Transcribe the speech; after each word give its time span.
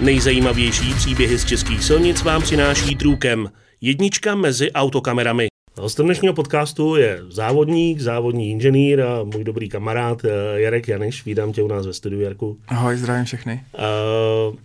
Nejzajímavější 0.00 0.94
příběhy 0.94 1.38
z 1.38 1.44
českých 1.44 1.84
silnic 1.84 2.22
vám 2.22 2.42
přináší 2.42 2.96
Trůkem. 2.96 3.50
Jednička 3.80 4.34
mezi 4.34 4.72
autokamerami. 4.72 5.46
Hostem 5.78 6.06
dnešního 6.06 6.34
podcastu 6.34 6.96
je 6.96 7.20
závodník, 7.30 8.00
závodní 8.00 8.50
inženýr 8.50 9.00
a 9.00 9.24
můj 9.24 9.44
dobrý 9.44 9.68
kamarád 9.68 10.24
eh, 10.24 10.60
Jarek 10.60 10.88
Janiš. 10.88 11.24
Vídám 11.24 11.52
tě 11.52 11.62
u 11.62 11.68
nás 11.68 11.86
ve 11.86 11.92
studiu, 11.92 12.20
Jarku. 12.20 12.58
Ahoj, 12.68 12.96
zdravím 12.96 13.24
všechny. 13.24 13.64
Uh, 13.78 14.56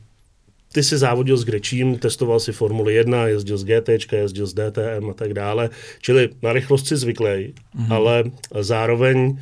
ty 0.73 0.84
jsi 0.84 0.98
závodil 0.98 1.38
s 1.38 1.43
Grečím, 1.43 1.98
testoval 1.98 2.39
si 2.39 2.52
Formuli 2.52 2.93
1, 2.93 3.27
jezdil 3.27 3.57
s 3.57 3.63
GT, 3.63 4.13
jezdil 4.13 4.48
s 4.48 4.54
DTM 4.54 5.09
a 5.09 5.13
tak 5.13 5.34
dále. 5.34 5.70
Čili 6.02 6.29
na 6.41 6.54
rychlost 6.54 6.88
si 6.88 6.98
zvyklý, 6.98 7.25
mm-hmm. 7.27 7.93
ale 7.93 8.23
zároveň 8.59 9.38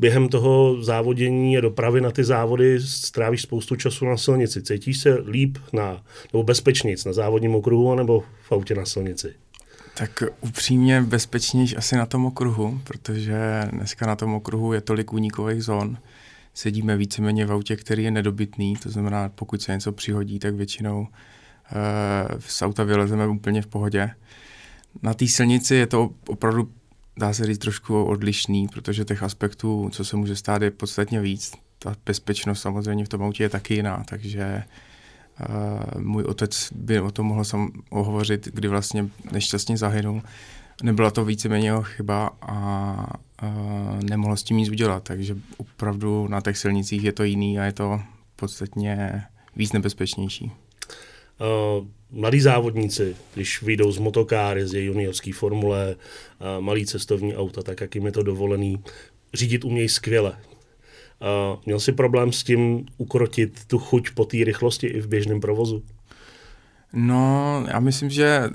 během 0.00 0.28
toho 0.28 0.82
závodění 0.82 1.58
a 1.58 1.60
dopravy 1.60 2.00
na 2.00 2.10
ty 2.10 2.24
závody 2.24 2.80
strávíš 2.80 3.42
spoustu 3.42 3.76
času 3.76 4.04
na 4.04 4.16
silnici. 4.16 4.62
Cítíš 4.62 5.00
se 5.00 5.14
líp 5.14 5.58
na, 5.72 6.02
nebo 6.32 6.42
bezpečnějc 6.42 7.04
na 7.04 7.12
závodním 7.12 7.54
okruhu 7.54 7.94
nebo 7.94 8.22
v 8.42 8.52
autě 8.52 8.74
na 8.74 8.84
silnici? 8.84 9.34
Tak 9.94 10.22
upřímně 10.40 11.02
bezpečnější 11.02 11.76
asi 11.76 11.96
na 11.96 12.06
tom 12.06 12.26
okruhu, 12.26 12.80
protože 12.84 13.68
dneska 13.72 14.06
na 14.06 14.16
tom 14.16 14.34
okruhu 14.34 14.72
je 14.72 14.80
tolik 14.80 15.12
únikových 15.12 15.62
zón. 15.64 15.98
Sedíme 16.54 16.96
víceméně 16.96 17.46
v 17.46 17.52
autě, 17.52 17.76
který 17.76 18.04
je 18.04 18.10
nedobytný, 18.10 18.76
to 18.82 18.90
znamená, 18.90 19.28
pokud 19.28 19.62
se 19.62 19.72
něco 19.72 19.92
přihodí, 19.92 20.38
tak 20.38 20.54
většinou 20.54 21.00
uh, 21.00 21.06
z 22.38 22.62
auta 22.62 22.84
vylezeme 22.84 23.28
úplně 23.28 23.62
v 23.62 23.66
pohodě. 23.66 24.10
Na 25.02 25.14
té 25.14 25.26
silnici 25.26 25.74
je 25.74 25.86
to 25.86 26.10
opravdu 26.28 26.68
dá 27.20 27.32
se 27.32 27.46
říct, 27.46 27.58
trošku 27.58 28.04
odlišný, 28.04 28.68
protože 28.68 29.04
těch 29.04 29.22
aspektů, 29.22 29.88
co 29.92 30.04
se 30.04 30.16
může 30.16 30.36
stát, 30.36 30.62
je 30.62 30.70
podstatně 30.70 31.20
víc. 31.20 31.52
Ta 31.78 31.96
bezpečnost 32.06 32.60
samozřejmě 32.60 33.04
v 33.04 33.08
tom 33.08 33.22
autě 33.22 33.42
je 33.42 33.48
taky 33.48 33.74
jiná, 33.74 34.04
takže 34.08 34.62
uh, 35.40 36.00
můj 36.02 36.22
otec 36.22 36.72
by 36.74 37.00
o 37.00 37.10
tom 37.10 37.26
mohl 37.26 37.44
sam 37.44 37.70
hovořit, 37.90 38.48
kdy 38.54 38.68
vlastně 38.68 39.08
nešťastně 39.32 39.76
zahynul. 39.76 40.22
Nebyla 40.82 41.10
to 41.10 41.24
víceméně 41.24 41.68
jeho 41.68 41.82
chyba 41.82 42.30
a 42.42 43.06
uh, 43.42 44.02
nemohl 44.02 44.36
s 44.36 44.42
tím 44.42 44.56
nic 44.56 44.68
udělat, 44.68 45.02
takže 45.02 45.36
opravdu 45.56 46.28
na 46.28 46.40
těch 46.40 46.58
silnicích 46.58 47.04
je 47.04 47.12
to 47.12 47.24
jiný 47.24 47.58
a 47.58 47.64
je 47.64 47.72
to 47.72 48.00
podstatně 48.36 49.22
víc 49.56 49.72
nebezpečnější. 49.72 50.52
Uh, 51.40 51.86
mladí 52.10 52.40
závodníci, 52.40 53.16
když 53.34 53.62
vyjdou 53.62 53.92
z 53.92 53.98
motokáry, 53.98 54.66
z 54.66 54.74
juniorské 54.74 55.32
formule, 55.32 55.96
uh, 55.96 56.64
malý 56.64 56.86
cestovní 56.86 57.36
auta, 57.36 57.62
tak 57.62 57.80
jak 57.80 57.94
jim 57.94 58.06
je 58.06 58.12
to 58.12 58.22
dovolený, 58.22 58.82
řídit 59.34 59.64
umějí 59.64 59.88
skvěle. 59.88 60.30
Uh, 60.30 61.60
měl 61.66 61.80
jsi 61.80 61.92
problém 61.92 62.32
s 62.32 62.42
tím 62.44 62.86
ukrotit 62.98 63.64
tu 63.66 63.78
chuť 63.78 64.10
po 64.10 64.24
té 64.24 64.36
rychlosti 64.44 64.86
i 64.86 65.00
v 65.00 65.08
běžném 65.08 65.40
provozu? 65.40 65.82
No, 66.92 67.64
já 67.68 67.80
myslím, 67.80 68.10
že 68.10 68.50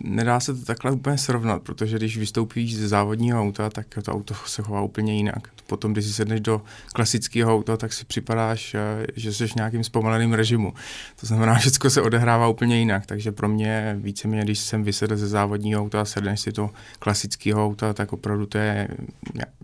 nedá 0.00 0.40
se 0.40 0.54
to 0.54 0.64
takhle 0.64 0.92
úplně 0.92 1.18
srovnat, 1.18 1.62
protože 1.62 1.96
když 1.96 2.16
vystoupíš 2.16 2.76
ze 2.76 2.88
závodního 2.88 3.40
auta, 3.40 3.70
tak 3.70 3.86
to 4.04 4.12
auto 4.12 4.34
se 4.46 4.62
chová 4.62 4.82
úplně 4.82 5.16
jinak. 5.16 5.48
Potom, 5.66 5.92
když 5.92 6.04
si 6.04 6.12
sedneš 6.12 6.40
do 6.40 6.62
klasického 6.92 7.54
auta, 7.54 7.76
tak 7.76 7.92
si 7.92 8.04
připadáš, 8.04 8.74
eh, 8.74 9.06
že 9.16 9.32
jsi 9.32 9.46
v 9.46 9.54
nějakým 9.54 9.84
zpomaleným 9.84 10.32
režimu. 10.32 10.72
To 11.20 11.26
znamená, 11.26 11.58
že 11.58 11.60
všechno 11.70 11.90
se 11.90 12.02
odehrává 12.02 12.48
úplně 12.48 12.78
jinak, 12.78 13.06
takže 13.06 13.32
pro 13.32 13.48
mě 13.48 13.96
víceméně, 14.00 14.42
když 14.42 14.58
jsem 14.58 14.84
vysedl 14.84 15.16
ze 15.16 15.28
závodního 15.28 15.82
auta 15.82 16.00
a 16.00 16.04
sedneš 16.04 16.40
si 16.40 16.52
do 16.52 16.70
klasického 16.98 17.64
auta, 17.64 17.92
tak 17.92 18.12
opravdu 18.12 18.46
to 18.46 18.58
je 18.58 18.88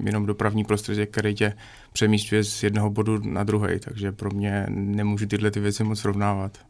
jenom 0.04 0.26
dopravní 0.26 0.64
prostředí, 0.64 1.06
který 1.06 1.34
tě 1.34 1.52
přemístuje 1.92 2.44
z 2.44 2.62
jednoho 2.62 2.90
bodu 2.90 3.18
na 3.18 3.44
druhý, 3.44 3.78
takže 3.80 4.12
pro 4.12 4.30
mě 4.30 4.66
nemůžu 4.68 5.26
tyhle 5.26 5.50
ty 5.50 5.60
věci 5.60 5.84
moc 5.84 6.00
srovnávat. 6.00 6.67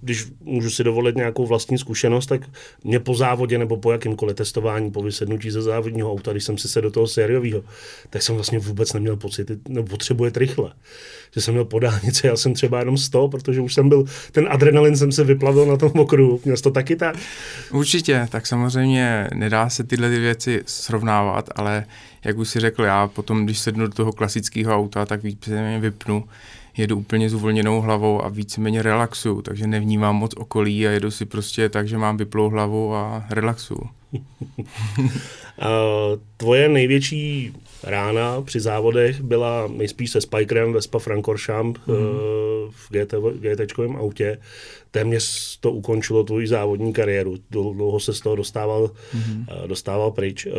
Když 0.00 0.26
můžu 0.40 0.70
si 0.70 0.84
dovolit 0.84 1.16
nějakou 1.16 1.46
vlastní 1.46 1.78
zkušenost, 1.78 2.26
tak 2.26 2.40
mě 2.84 3.00
po 3.00 3.14
závodě 3.14 3.58
nebo 3.58 3.76
po 3.76 3.92
jakýmkoliv 3.92 4.36
testování, 4.36 4.90
po 4.90 5.02
vysednutí 5.02 5.50
ze 5.50 5.62
závodního 5.62 6.12
auta, 6.12 6.32
když 6.32 6.44
jsem 6.44 6.58
si 6.58 6.68
se 6.68 6.80
do 6.80 6.90
toho 6.90 7.06
sériového, 7.06 7.62
tak 8.10 8.22
jsem 8.22 8.34
vlastně 8.34 8.58
vůbec 8.58 8.92
neměl 8.92 9.16
pocit, 9.16 9.50
nebo 9.68 9.86
potřebuje 9.86 10.32
rychle. 10.36 10.72
Že 11.34 11.40
jsem 11.40 11.54
měl 11.54 11.64
po 11.64 11.78
dálnici, 11.78 12.26
já 12.26 12.36
jsem 12.36 12.54
třeba 12.54 12.78
jenom 12.78 12.96
100, 12.96 13.28
protože 13.28 13.60
už 13.60 13.74
jsem 13.74 13.88
byl, 13.88 14.04
ten 14.32 14.46
adrenalin 14.50 14.96
jsem 14.96 15.12
se 15.12 15.24
vyplavil 15.24 15.66
na 15.66 15.76
tom 15.76 15.92
okruhu. 15.98 16.40
Měl 16.44 16.56
to 16.56 16.70
taky 16.70 16.96
tak? 16.96 17.16
Určitě, 17.72 18.28
tak 18.30 18.46
samozřejmě 18.46 19.28
nedá 19.34 19.68
se 19.68 19.84
tyhle 19.84 20.10
ty 20.10 20.18
věci 20.18 20.62
srovnávat, 20.66 21.50
ale 21.56 21.84
jak 22.24 22.38
už 22.38 22.48
si 22.48 22.60
řekl, 22.60 22.82
já 22.82 23.08
potom, 23.08 23.44
když 23.44 23.58
sednu 23.58 23.86
do 23.86 23.92
toho 23.92 24.12
klasického 24.12 24.74
auta, 24.74 25.06
tak 25.06 25.22
víceméně 25.22 25.80
vypnu 25.80 26.24
jedu 26.76 26.96
úplně 26.96 27.30
s 27.30 27.34
uvolněnou 27.34 27.80
hlavou 27.80 28.24
a 28.24 28.28
víceméně 28.28 28.82
relaxuju, 28.82 29.42
takže 29.42 29.66
nevnímám 29.66 30.16
moc 30.16 30.32
okolí 30.36 30.88
a 30.88 30.90
jedu 30.90 31.10
si 31.10 31.24
prostě 31.24 31.68
tak, 31.68 31.88
že 31.88 31.98
mám 31.98 32.16
vyplou 32.16 32.48
hlavu 32.48 32.94
a 32.94 33.24
relaxuju. 33.30 33.99
Tvoje 36.36 36.68
největší 36.68 37.52
rána 37.82 38.42
při 38.42 38.60
závodech 38.60 39.20
byla 39.20 39.68
nejspíš 39.76 40.10
se 40.10 40.20
Spikerem 40.20 40.72
Vespa 40.72 40.98
Frankorchamp 40.98 41.78
mm-hmm. 41.78 42.70
v 42.70 42.90
GT, 42.90 43.14
GT 43.40 43.78
autě. 43.98 44.38
Téměř 44.90 45.56
to 45.60 45.72
ukončilo 45.72 46.24
tvoji 46.24 46.46
závodní 46.46 46.92
kariéru. 46.92 47.36
Dlouho 47.50 48.00
se 48.00 48.14
z 48.14 48.20
toho 48.20 48.36
dostával, 48.36 48.90
mm-hmm. 49.14 49.66
dostával 49.66 50.10
pryč. 50.10 50.46
Eh, 50.46 50.50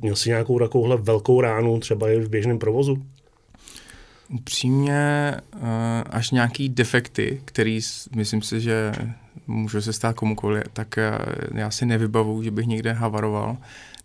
měl 0.00 0.16
jsi 0.16 0.28
nějakou 0.28 0.58
takovouhle 0.58 0.96
velkou 0.96 1.40
ránu 1.40 1.80
třeba 1.80 2.10
i 2.10 2.20
v 2.20 2.28
běžném 2.28 2.58
provozu? 2.58 3.02
Upřímně 4.34 5.34
až 6.10 6.30
nějaký 6.30 6.68
defekty, 6.68 7.40
který 7.44 7.80
myslím 8.16 8.42
si, 8.42 8.60
že 8.60 8.92
může 9.48 9.82
se 9.82 9.92
stát 9.92 10.16
komukoliv, 10.16 10.64
tak 10.72 10.98
eh, 10.98 11.18
já 11.54 11.70
si 11.70 11.86
nevybavu, 11.86 12.42
že 12.42 12.50
bych 12.50 12.66
někde 12.66 12.92
havaroval 12.92 13.56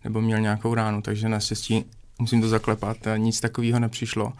nebo 0.04 0.20
měl 0.20 0.40
nějakou 0.40 0.74
ránu, 0.74 1.02
takže 1.02 1.28
naštěstí 1.28 1.84
musím 2.18 2.40
to 2.40 2.48
zaklepat, 2.48 2.96
nic 3.16 3.40
takového 3.40 3.78
nepřišlo. 3.78 4.32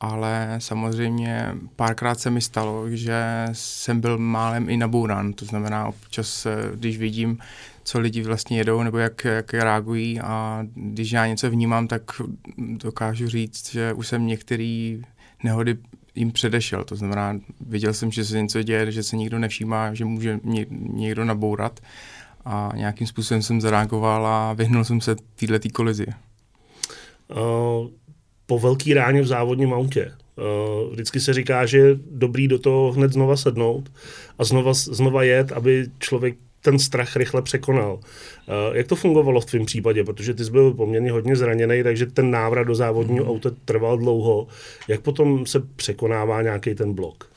Ale 0.00 0.56
samozřejmě 0.58 1.54
párkrát 1.76 2.20
se 2.20 2.30
mi 2.30 2.40
stalo, 2.40 2.90
že 2.90 3.46
jsem 3.52 4.00
byl 4.00 4.18
málem 4.18 4.68
i 4.68 4.76
nabourán, 4.76 5.32
to 5.32 5.44
znamená 5.44 5.88
občas, 5.88 6.46
eh, 6.46 6.56
když 6.74 6.98
vidím, 6.98 7.38
co 7.84 8.00
lidi 8.00 8.22
vlastně 8.22 8.58
jedou 8.58 8.82
nebo 8.82 8.98
jak, 8.98 9.24
jak 9.24 9.54
reagují 9.54 10.20
a 10.20 10.64
když 10.74 11.12
já 11.12 11.26
něco 11.26 11.50
vnímám, 11.50 11.88
tak 11.88 12.02
dokážu 12.58 13.28
říct, 13.28 13.70
že 13.70 13.92
už 13.92 14.08
jsem 14.08 14.26
některý 14.26 15.02
nehody 15.42 15.76
jim 16.14 16.32
předešel. 16.32 16.84
To 16.84 16.96
znamená, 16.96 17.40
viděl 17.66 17.94
jsem, 17.94 18.12
že 18.12 18.24
se 18.24 18.42
něco 18.42 18.62
děje, 18.62 18.92
že 18.92 19.02
se 19.02 19.16
nikdo 19.16 19.38
nevšímá, 19.38 19.94
že 19.94 20.04
může 20.04 20.40
ně, 20.44 20.66
někdo 20.70 21.24
nabourat 21.24 21.80
a 22.44 22.72
nějakým 22.76 23.06
způsobem 23.06 23.42
jsem 23.42 23.60
zareagoval 23.60 24.26
a 24.26 24.52
vyhnul 24.52 24.84
jsem 24.84 25.00
se 25.00 25.16
této 25.34 25.68
kolizi. 25.72 26.06
Uh, 26.06 27.88
po 28.46 28.58
velký 28.58 28.94
ráně 28.94 29.22
v 29.22 29.26
závodním 29.26 29.72
autě. 29.72 30.12
Uh, 30.36 30.92
vždycky 30.92 31.20
se 31.20 31.32
říká, 31.32 31.66
že 31.66 31.78
je 31.78 31.96
dobrý 32.10 32.48
do 32.48 32.58
toho 32.58 32.92
hned 32.92 33.12
znova 33.12 33.36
sednout 33.36 33.92
a 34.38 34.44
znova, 34.44 34.74
znova 34.74 35.22
jet, 35.22 35.52
aby 35.52 35.86
člověk 35.98 36.36
ten 36.64 36.78
strach 36.78 37.16
rychle 37.16 37.42
překonal. 37.42 38.00
Eh, 38.48 38.78
jak 38.78 38.86
to 38.86 38.96
fungovalo 38.96 39.40
v 39.40 39.44
tvém 39.44 39.66
případě? 39.66 40.04
Protože 40.04 40.34
ty 40.34 40.44
jsi 40.44 40.50
byl 40.50 40.74
poměrně 40.74 41.12
hodně 41.12 41.36
zraněný, 41.36 41.82
takže 41.82 42.06
ten 42.06 42.30
návrat 42.30 42.64
do 42.64 42.74
závodního 42.74 43.24
mm. 43.24 43.30
auta 43.30 43.50
trval 43.64 43.98
dlouho. 43.98 44.46
Jak 44.88 45.00
potom 45.00 45.46
se 45.46 45.60
překonává 45.60 46.42
nějaký 46.42 46.74
ten 46.74 46.92
blok? 46.92 47.33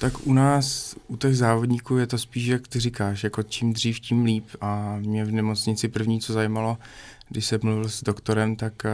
Tak 0.00 0.26
u 0.26 0.32
nás, 0.32 0.96
u 1.06 1.16
těch 1.16 1.36
závodníků 1.36 1.96
je 1.96 2.06
to 2.06 2.18
spíš, 2.18 2.46
jak 2.46 2.68
ty 2.68 2.80
říkáš, 2.80 3.24
jako 3.24 3.42
čím 3.42 3.72
dřív, 3.72 4.00
tím 4.00 4.24
líp. 4.24 4.44
A 4.60 4.96
mě 5.00 5.24
v 5.24 5.32
nemocnici 5.32 5.88
první, 5.88 6.20
co 6.20 6.32
zajímalo, 6.32 6.78
když 7.28 7.46
jsem 7.46 7.60
mluvil 7.62 7.88
s 7.88 8.02
doktorem, 8.02 8.56
tak 8.56 8.84
eh, 8.84 8.90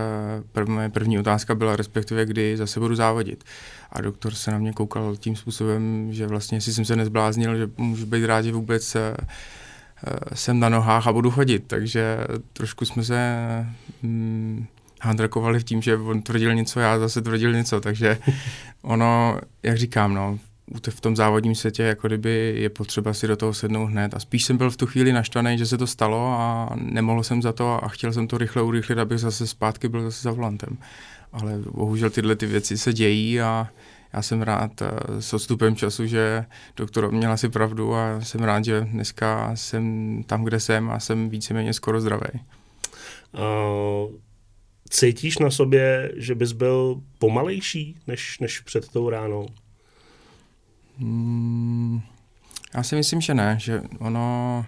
prv, 0.53 0.69
moje 0.69 0.89
první 0.89 1.19
otázka 1.19 1.55
byla 1.55 1.77
respektive, 1.77 2.27
kdy 2.27 2.57
zase 2.57 2.81
budu 2.81 2.95
závodit. 2.95 3.45
A 3.93 4.01
doktor 4.01 4.35
se 4.35 4.51
na 4.51 4.59
mě 4.59 4.73
koukal 4.73 5.17
tím 5.17 5.37
způsobem, 5.37 6.09
že 6.13 6.27
vlastně, 6.27 6.57
jestli 6.57 6.73
jsem 6.73 6.85
se 6.85 6.97
nezbláznil, 6.97 7.57
že 7.57 7.71
můžu 7.77 8.07
být 8.07 8.27
rád, 8.27 8.43
že 8.43 8.53
vůbec 8.53 8.95
eh, 8.95 9.17
eh, 10.07 10.37
jsem 10.37 10.61
na 10.61 10.69
nohách 10.69 11.07
a 11.07 11.13
budu 11.13 11.31
chodit. 11.31 11.65
Takže 11.67 12.19
trošku 12.53 12.85
jsme 12.85 13.05
se 13.05 13.37
hmm, 14.03 14.67
handrakovali 15.03 15.61
v 15.61 15.65
tím, 15.65 15.83
že 15.83 15.97
on 15.97 16.23
tvrdil 16.23 16.55
něco, 16.55 16.81
já 16.81 16.99
zase 16.99 17.23
tvrdil 17.23 17.53
něco. 17.53 17.81
Takže 17.81 18.19
ono, 18.83 19.41
jak 19.63 19.77
říkám, 19.77 20.15
no, 20.15 20.39
v 20.91 21.01
tom 21.01 21.17
závodním 21.17 21.55
světě 21.55 21.83
jako 21.83 22.07
kdyby 22.07 22.55
je 22.57 22.71
potřeba 22.71 23.15
si 23.15 23.27
do 23.27 23.37
toho 23.37 23.55
sednout 23.55 23.87
hned. 23.87 24.15
A 24.15 24.21
spíš 24.21 24.45
jsem 24.45 24.57
byl 24.57 24.71
v 24.71 24.77
tu 24.77 24.87
chvíli 24.87 25.13
naštvaný, 25.13 25.59
že 25.59 25.67
se 25.67 25.79
to 25.79 25.87
stalo 25.87 26.27
a 26.39 26.71
nemohl 26.77 27.23
jsem 27.23 27.43
za 27.43 27.53
to 27.53 27.85
a 27.85 27.89
chtěl 27.89 28.13
jsem 28.13 28.29
to 28.29 28.39
rychle 28.39 28.63
urychlit, 28.63 28.99
abych 28.99 29.19
zase 29.19 29.47
zpátky 29.47 29.89
byl 29.89 30.03
zase 30.03 30.23
za 30.23 30.33
volantem. 30.33 30.79
Ale 31.33 31.59
bohužel 31.71 32.11
tyhle 32.11 32.37
ty 32.37 32.47
věci 32.47 32.79
se 32.79 32.93
dějí 32.93 33.41
a 33.41 33.69
já 34.13 34.23
jsem 34.23 34.43
rád 34.43 34.83
eh, 34.83 35.23
s 35.23 35.33
odstupem 35.33 35.77
času, 35.77 36.07
že 36.07 36.45
doktor 36.77 37.13
měl 37.13 37.33
asi 37.33 37.49
pravdu 37.49 37.95
a 37.95 38.21
jsem 38.21 38.41
rád, 38.41 38.65
že 38.65 38.81
dneska 38.81 39.57
jsem 39.57 40.23
tam, 40.27 40.45
kde 40.45 40.61
jsem 40.61 40.91
a 40.91 41.01
jsem 41.01 41.29
víceméně 41.29 41.73
skoro 41.73 42.01
zdravý. 42.01 42.41
Uh, 43.33 44.13
cítíš 44.91 45.39
na 45.39 45.51
sobě, 45.51 46.13
že 46.17 46.35
bys 46.35 46.53
byl 46.53 47.01
pomalejší 47.19 47.97
než, 48.07 48.39
než 48.39 48.61
před 48.61 48.89
tou 48.89 49.11
ránou? 49.11 49.47
Hmm, 50.99 52.01
já 52.75 52.83
si 52.83 52.97
myslím, 52.97 53.21
že 53.21 53.35
ne, 53.35 53.57
že 53.61 53.83
ono, 53.99 54.67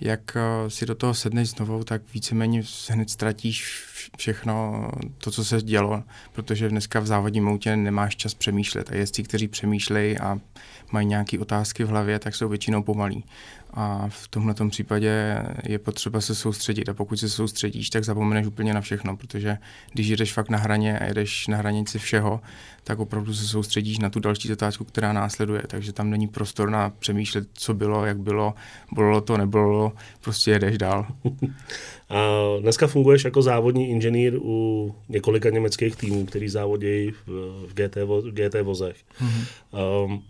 jak 0.00 0.36
eh, 0.36 0.70
si 0.70 0.86
do 0.86 0.94
toho 0.94 1.14
sedneš 1.14 1.50
znovu, 1.50 1.84
tak 1.84 2.02
víceméně 2.14 2.62
hned 2.88 3.10
ztratíš 3.10 3.84
všechno 4.18 4.88
to, 5.18 5.30
co 5.30 5.44
se 5.44 5.62
dělo, 5.62 6.02
protože 6.32 6.68
dneska 6.68 7.00
v 7.00 7.06
závodním 7.06 7.48
autě 7.48 7.76
nemáš 7.76 8.16
čas 8.16 8.34
přemýšlet 8.34 8.90
a 8.90 8.94
jezdci, 8.94 9.22
kteří 9.22 9.48
přemýšlejí 9.48 10.18
a 10.18 10.40
mají 10.92 11.06
nějaké 11.06 11.38
otázky 11.38 11.84
v 11.84 11.88
hlavě, 11.88 12.18
tak 12.18 12.34
jsou 12.34 12.48
většinou 12.48 12.82
pomalí. 12.82 13.24
A 13.74 14.06
v 14.08 14.28
tomhle 14.28 14.54
případě 14.70 15.42
je 15.64 15.78
potřeba 15.78 16.20
se 16.20 16.34
soustředit 16.34 16.88
a 16.88 16.94
pokud 16.94 17.16
se 17.16 17.28
soustředíš, 17.28 17.90
tak 17.90 18.04
zapomeneš 18.04 18.46
úplně 18.46 18.74
na 18.74 18.80
všechno, 18.80 19.16
protože 19.16 19.58
když 19.92 20.08
jdeš 20.08 20.32
fakt 20.32 20.48
na 20.48 20.58
hraně 20.58 20.98
a 20.98 21.12
jdeš 21.12 21.46
na 21.46 21.56
hranici 21.56 21.98
všeho, 21.98 22.40
tak 22.84 22.98
opravdu 22.98 23.34
se 23.34 23.48
soustředíš 23.48 23.98
na 23.98 24.10
tu 24.10 24.20
další 24.20 24.52
otázku, 24.52 24.84
která 24.84 25.12
následuje. 25.12 25.62
Takže 25.66 25.92
tam 25.92 26.10
není 26.10 26.28
prostor 26.28 26.70
na 26.70 26.90
přemýšlet, 26.90 27.48
co 27.52 27.74
bylo, 27.74 28.06
jak 28.06 28.18
bylo, 28.18 28.54
bylo 28.92 29.20
to, 29.20 29.36
prostě 30.20 30.50
jedeš 30.50 30.78
dál. 30.78 31.06
A 32.10 32.28
dneska 32.60 32.86
funguješ 32.86 33.24
jako 33.24 33.42
závodní 33.42 33.90
inženýr 33.90 34.34
u 34.36 34.94
několika 35.08 35.50
německých 35.50 35.96
týmů, 35.96 36.26
který 36.26 36.48
závodí 36.48 37.10
v, 37.26 37.74
GT, 37.74 37.96
v 37.96 38.30
GT 38.32 38.54
vozech. 38.62 38.96
Mm-hmm. 39.20 40.04
Um, 40.04 40.22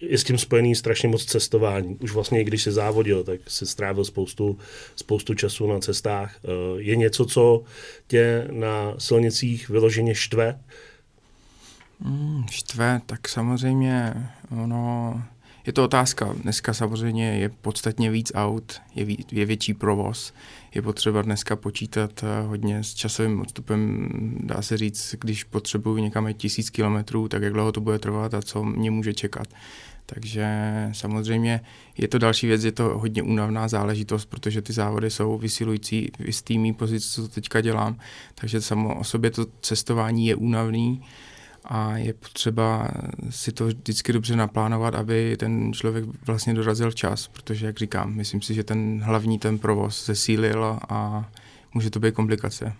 je 0.00 0.18
s 0.18 0.24
tím 0.24 0.38
spojený 0.38 0.74
strašně 0.74 1.08
moc 1.08 1.24
cestování. 1.24 1.96
Už 2.00 2.12
vlastně, 2.12 2.44
když 2.44 2.62
jsi 2.62 2.72
závodil, 2.72 3.24
tak 3.24 3.40
si 3.48 3.66
strávil 3.66 4.04
spoustu, 4.04 4.58
spoustu 4.96 5.34
času 5.34 5.66
na 5.66 5.78
cestách. 5.78 6.36
Uh, 6.42 6.80
je 6.80 6.96
něco, 6.96 7.24
co 7.24 7.62
tě 8.06 8.48
na 8.50 8.94
silnicích 8.98 9.68
vyloženě 9.68 10.14
štve? 10.14 10.58
Mm, 12.00 12.44
štve, 12.50 13.00
tak 13.06 13.28
samozřejmě 13.28 14.14
ono 14.62 15.22
je 15.66 15.72
to 15.72 15.84
otázka. 15.84 16.34
Dneska 16.42 16.74
samozřejmě 16.74 17.38
je 17.38 17.48
podstatně 17.48 18.10
víc 18.10 18.32
aut, 18.34 18.80
je, 18.94 19.04
ví, 19.04 19.24
je 19.32 19.46
větší 19.46 19.74
provoz. 19.74 20.32
Je 20.74 20.82
potřeba 20.82 21.22
dneska 21.22 21.56
počítat 21.56 22.24
eh, 22.24 22.46
hodně 22.46 22.84
s 22.84 22.94
časovým 22.94 23.40
odstupem. 23.40 24.08
Dá 24.40 24.62
se 24.62 24.76
říct, 24.76 25.14
když 25.20 25.44
potřebuju 25.44 25.98
někam 25.98 26.34
tisíc 26.34 26.70
kilometrů, 26.70 27.28
tak 27.28 27.42
jak 27.42 27.52
dlouho 27.52 27.72
to 27.72 27.80
bude 27.80 27.98
trvat 27.98 28.34
a 28.34 28.42
co 28.42 28.64
mě 28.64 28.90
může 28.90 29.14
čekat. 29.14 29.48
Takže 30.06 30.46
samozřejmě 30.92 31.60
je 31.98 32.08
to 32.08 32.18
další 32.18 32.46
věc, 32.46 32.64
je 32.64 32.72
to 32.72 32.84
hodně 32.98 33.22
únavná 33.22 33.68
záležitost, 33.68 34.26
protože 34.26 34.62
ty 34.62 34.72
závody 34.72 35.10
jsou 35.10 35.38
vysilující 35.38 36.10
v 36.32 36.42
tými 36.42 36.72
pozici, 36.72 37.10
co 37.10 37.28
teďka 37.28 37.60
dělám. 37.60 37.96
Takže 38.34 38.60
samo 38.60 38.98
o 38.98 39.04
sobě 39.04 39.30
to 39.30 39.46
cestování 39.60 40.26
je 40.26 40.34
únavný 40.34 41.02
a 41.64 41.96
je 41.96 42.14
potřeba 42.14 42.88
si 43.30 43.52
to 43.52 43.66
vždycky 43.66 44.12
dobře 44.12 44.36
naplánovat, 44.36 44.94
aby 44.94 45.36
ten 45.36 45.72
člověk 45.72 46.04
vlastně 46.26 46.54
dorazil 46.54 46.90
včas, 46.90 47.28
protože, 47.28 47.66
jak 47.66 47.78
říkám, 47.78 48.14
myslím 48.14 48.42
si, 48.42 48.54
že 48.54 48.64
ten 48.64 49.02
hlavní 49.04 49.38
ten 49.38 49.58
provoz 49.58 50.06
zesílil 50.06 50.78
a 50.88 51.30
může 51.74 51.90
to 51.90 52.00
být 52.00 52.14
komplikace. 52.14 52.72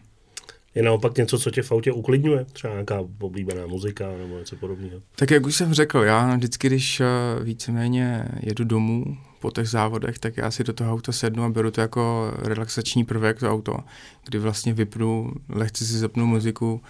Je 0.74 0.82
naopak 0.82 1.16
něco, 1.16 1.38
co 1.38 1.50
tě 1.50 1.62
v 1.62 1.72
autě 1.72 1.92
uklidňuje? 1.92 2.44
Třeba 2.44 2.72
nějaká 2.72 3.00
oblíbená 3.20 3.66
muzika 3.66 4.08
nebo 4.18 4.38
něco 4.38 4.56
podobného? 4.56 5.00
Tak 5.16 5.30
jak 5.30 5.46
už 5.46 5.56
jsem 5.56 5.74
řekl, 5.74 5.98
já 5.98 6.36
vždycky, 6.36 6.66
když 6.66 7.00
eh, 7.00 7.06
víceméně 7.42 8.28
jedu 8.40 8.64
domů 8.64 9.16
po 9.40 9.50
těch 9.50 9.68
závodech, 9.68 10.18
tak 10.18 10.36
já 10.36 10.50
si 10.50 10.64
do 10.64 10.72
toho 10.72 10.92
auta 10.92 11.12
sednu 11.12 11.44
a 11.44 11.48
beru 11.48 11.70
to 11.70 11.80
jako 11.80 12.32
relaxační 12.38 13.04
prvek, 13.04 13.40
to 13.40 13.50
auto, 13.50 13.78
kdy 14.24 14.38
vlastně 14.38 14.72
vypnu, 14.72 15.32
lehce 15.48 15.86
si 15.86 15.98
zapnu 15.98 16.26
muziku 16.26 16.80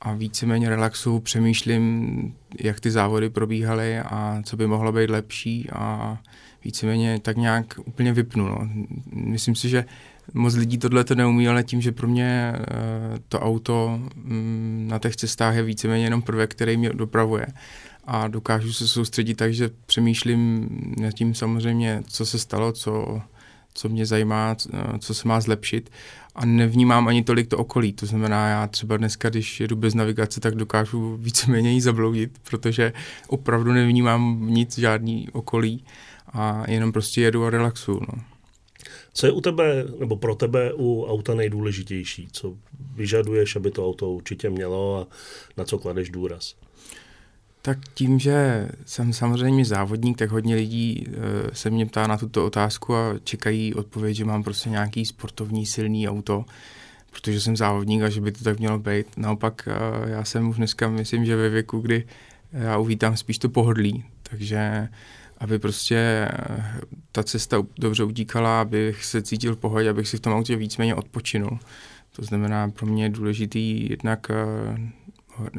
a 0.00 0.12
víceméně 0.12 0.68
relaxu, 0.68 1.20
přemýšlím, 1.20 2.34
jak 2.60 2.80
ty 2.80 2.90
závody 2.90 3.30
probíhaly 3.30 3.98
a 3.98 4.42
co 4.44 4.56
by 4.56 4.66
mohlo 4.66 4.92
být 4.92 5.10
lepší 5.10 5.70
a 5.70 6.18
víceméně 6.64 7.18
tak 7.22 7.36
nějak 7.36 7.78
úplně 7.84 8.12
vypnu. 8.12 8.48
No. 8.48 8.68
Myslím 9.12 9.54
si, 9.54 9.68
že 9.68 9.84
moc 10.34 10.54
lidí 10.54 10.78
tohle 10.78 11.04
to 11.04 11.14
neumí, 11.14 11.48
ale 11.48 11.64
tím, 11.64 11.80
že 11.80 11.92
pro 11.92 12.08
mě 12.08 12.52
eh, 12.54 12.64
to 13.28 13.40
auto 13.40 14.00
mm, 14.14 14.86
na 14.90 14.98
těch 14.98 15.16
cestách 15.16 15.54
je 15.54 15.62
víceméně 15.62 16.04
jenom 16.04 16.22
prvek, 16.22 16.50
který 16.50 16.76
mě 16.76 16.90
dopravuje 16.90 17.46
a 18.04 18.28
dokážu 18.28 18.72
se 18.72 18.88
soustředit 18.88 19.34
tak, 19.34 19.54
že 19.54 19.70
přemýšlím 19.86 20.68
nad 21.00 21.12
tím 21.12 21.34
samozřejmě, 21.34 22.02
co 22.06 22.26
se 22.26 22.38
stalo, 22.38 22.72
co, 22.72 23.22
co 23.74 23.88
mě 23.88 24.06
zajímá, 24.06 24.56
co 24.98 25.14
se 25.14 25.28
má 25.28 25.40
zlepšit 25.40 25.90
a 26.34 26.46
nevnímám 26.46 27.08
ani 27.08 27.24
tolik 27.24 27.48
to 27.48 27.58
okolí. 27.58 27.92
To 27.92 28.06
znamená, 28.06 28.48
já 28.48 28.66
třeba 28.66 28.96
dneska, 28.96 29.28
když 29.28 29.60
jedu 29.60 29.76
bez 29.76 29.94
navigace, 29.94 30.40
tak 30.40 30.54
dokážu 30.54 31.16
víceméně 31.16 31.72
jí 31.72 31.80
zabloudit, 31.80 32.38
protože 32.50 32.92
opravdu 33.28 33.72
nevnímám 33.72 34.46
nic, 34.46 34.78
žádný 34.78 35.28
okolí 35.32 35.84
a 36.32 36.70
jenom 36.70 36.92
prostě 36.92 37.20
jedu 37.20 37.44
a 37.44 37.50
relaxuju. 37.50 38.00
No. 38.00 38.24
Co 39.12 39.26
je 39.26 39.32
u 39.32 39.40
tebe, 39.40 39.84
nebo 39.98 40.16
pro 40.16 40.34
tebe 40.34 40.72
u 40.74 41.04
auta 41.04 41.34
nejdůležitější? 41.34 42.28
Co 42.32 42.56
vyžaduješ, 42.94 43.56
aby 43.56 43.70
to 43.70 43.86
auto 43.86 44.10
určitě 44.10 44.50
mělo 44.50 44.96
a 44.96 45.06
na 45.56 45.64
co 45.64 45.78
kladeš 45.78 46.10
důraz? 46.10 46.54
Tak 47.62 47.78
tím, 47.94 48.18
že 48.18 48.68
jsem 48.86 49.12
samozřejmě 49.12 49.64
závodník, 49.64 50.18
tak 50.18 50.30
hodně 50.30 50.54
lidí 50.54 51.06
e, 51.06 51.54
se 51.54 51.70
mě 51.70 51.86
ptá 51.86 52.06
na 52.06 52.16
tuto 52.16 52.46
otázku 52.46 52.94
a 52.94 53.14
čekají 53.24 53.74
odpověď, 53.74 54.16
že 54.16 54.24
mám 54.24 54.42
prostě 54.42 54.70
nějaký 54.70 55.06
sportovní 55.06 55.66
silný 55.66 56.08
auto, 56.08 56.44
protože 57.10 57.40
jsem 57.40 57.56
závodník 57.56 58.02
a 58.02 58.08
že 58.08 58.20
by 58.20 58.32
to 58.32 58.44
tak 58.44 58.58
mělo 58.58 58.78
být. 58.78 59.06
Naopak 59.16 59.68
e, 59.68 60.10
já 60.10 60.24
jsem 60.24 60.48
už 60.48 60.56
dneska, 60.56 60.88
myslím, 60.88 61.24
že 61.24 61.36
ve 61.36 61.48
věku, 61.48 61.80
kdy 61.80 62.06
já 62.52 62.78
uvítám 62.78 63.16
spíš 63.16 63.38
to 63.38 63.48
pohodlí, 63.48 64.04
takže 64.22 64.88
aby 65.40 65.58
prostě 65.58 65.96
eh, 65.96 66.80
ta 67.12 67.22
cesta 67.22 67.62
dobře 67.78 68.04
utíkala, 68.04 68.60
abych 68.60 69.04
se 69.04 69.22
cítil 69.22 69.54
v 69.54 69.58
pohodě, 69.58 69.90
abych 69.90 70.08
si 70.08 70.16
v 70.16 70.20
tom 70.20 70.32
autě 70.32 70.56
víceméně 70.56 70.94
odpočinul. 70.94 71.58
To 72.16 72.22
znamená, 72.22 72.70
pro 72.70 72.86
mě 72.86 73.04
je 73.04 73.08
důležitý 73.08 73.90
jednak 73.90 74.30
eh, 74.30 74.34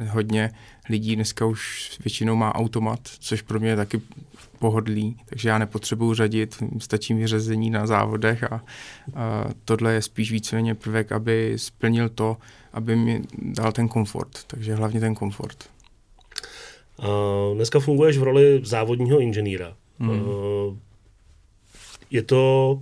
hodně 0.09 0.51
lidí 0.89 1.15
dneska 1.15 1.45
už 1.45 1.91
většinou 2.03 2.35
má 2.35 2.55
automat, 2.55 2.99
což 3.03 3.41
pro 3.41 3.59
mě 3.59 3.69
je 3.69 3.75
taky 3.75 4.01
pohodlí, 4.59 5.17
takže 5.25 5.49
já 5.49 5.57
nepotřebuji 5.57 6.13
řadit, 6.13 6.63
stačí 6.79 7.13
mi 7.13 7.27
řazení 7.27 7.69
na 7.69 7.87
závodech 7.87 8.43
a, 8.43 8.63
a 9.15 9.45
tohle 9.65 9.93
je 9.93 10.01
spíš 10.01 10.31
víceméně 10.31 10.75
prvek, 10.75 11.11
aby 11.11 11.53
splnil 11.55 12.09
to, 12.09 12.37
aby 12.73 12.95
mi 12.95 13.21
dal 13.37 13.71
ten 13.71 13.87
komfort, 13.87 14.43
takže 14.47 14.75
hlavně 14.75 14.99
ten 14.99 15.15
komfort. 15.15 15.69
Uh, 16.99 17.55
dneska 17.55 17.79
funguješ 17.79 18.17
v 18.17 18.23
roli 18.23 18.61
závodního 18.63 19.19
inženýra. 19.19 19.75
Hmm. 19.99 20.09
Uh, 20.09 20.77
je 22.11 22.21
to 22.21 22.81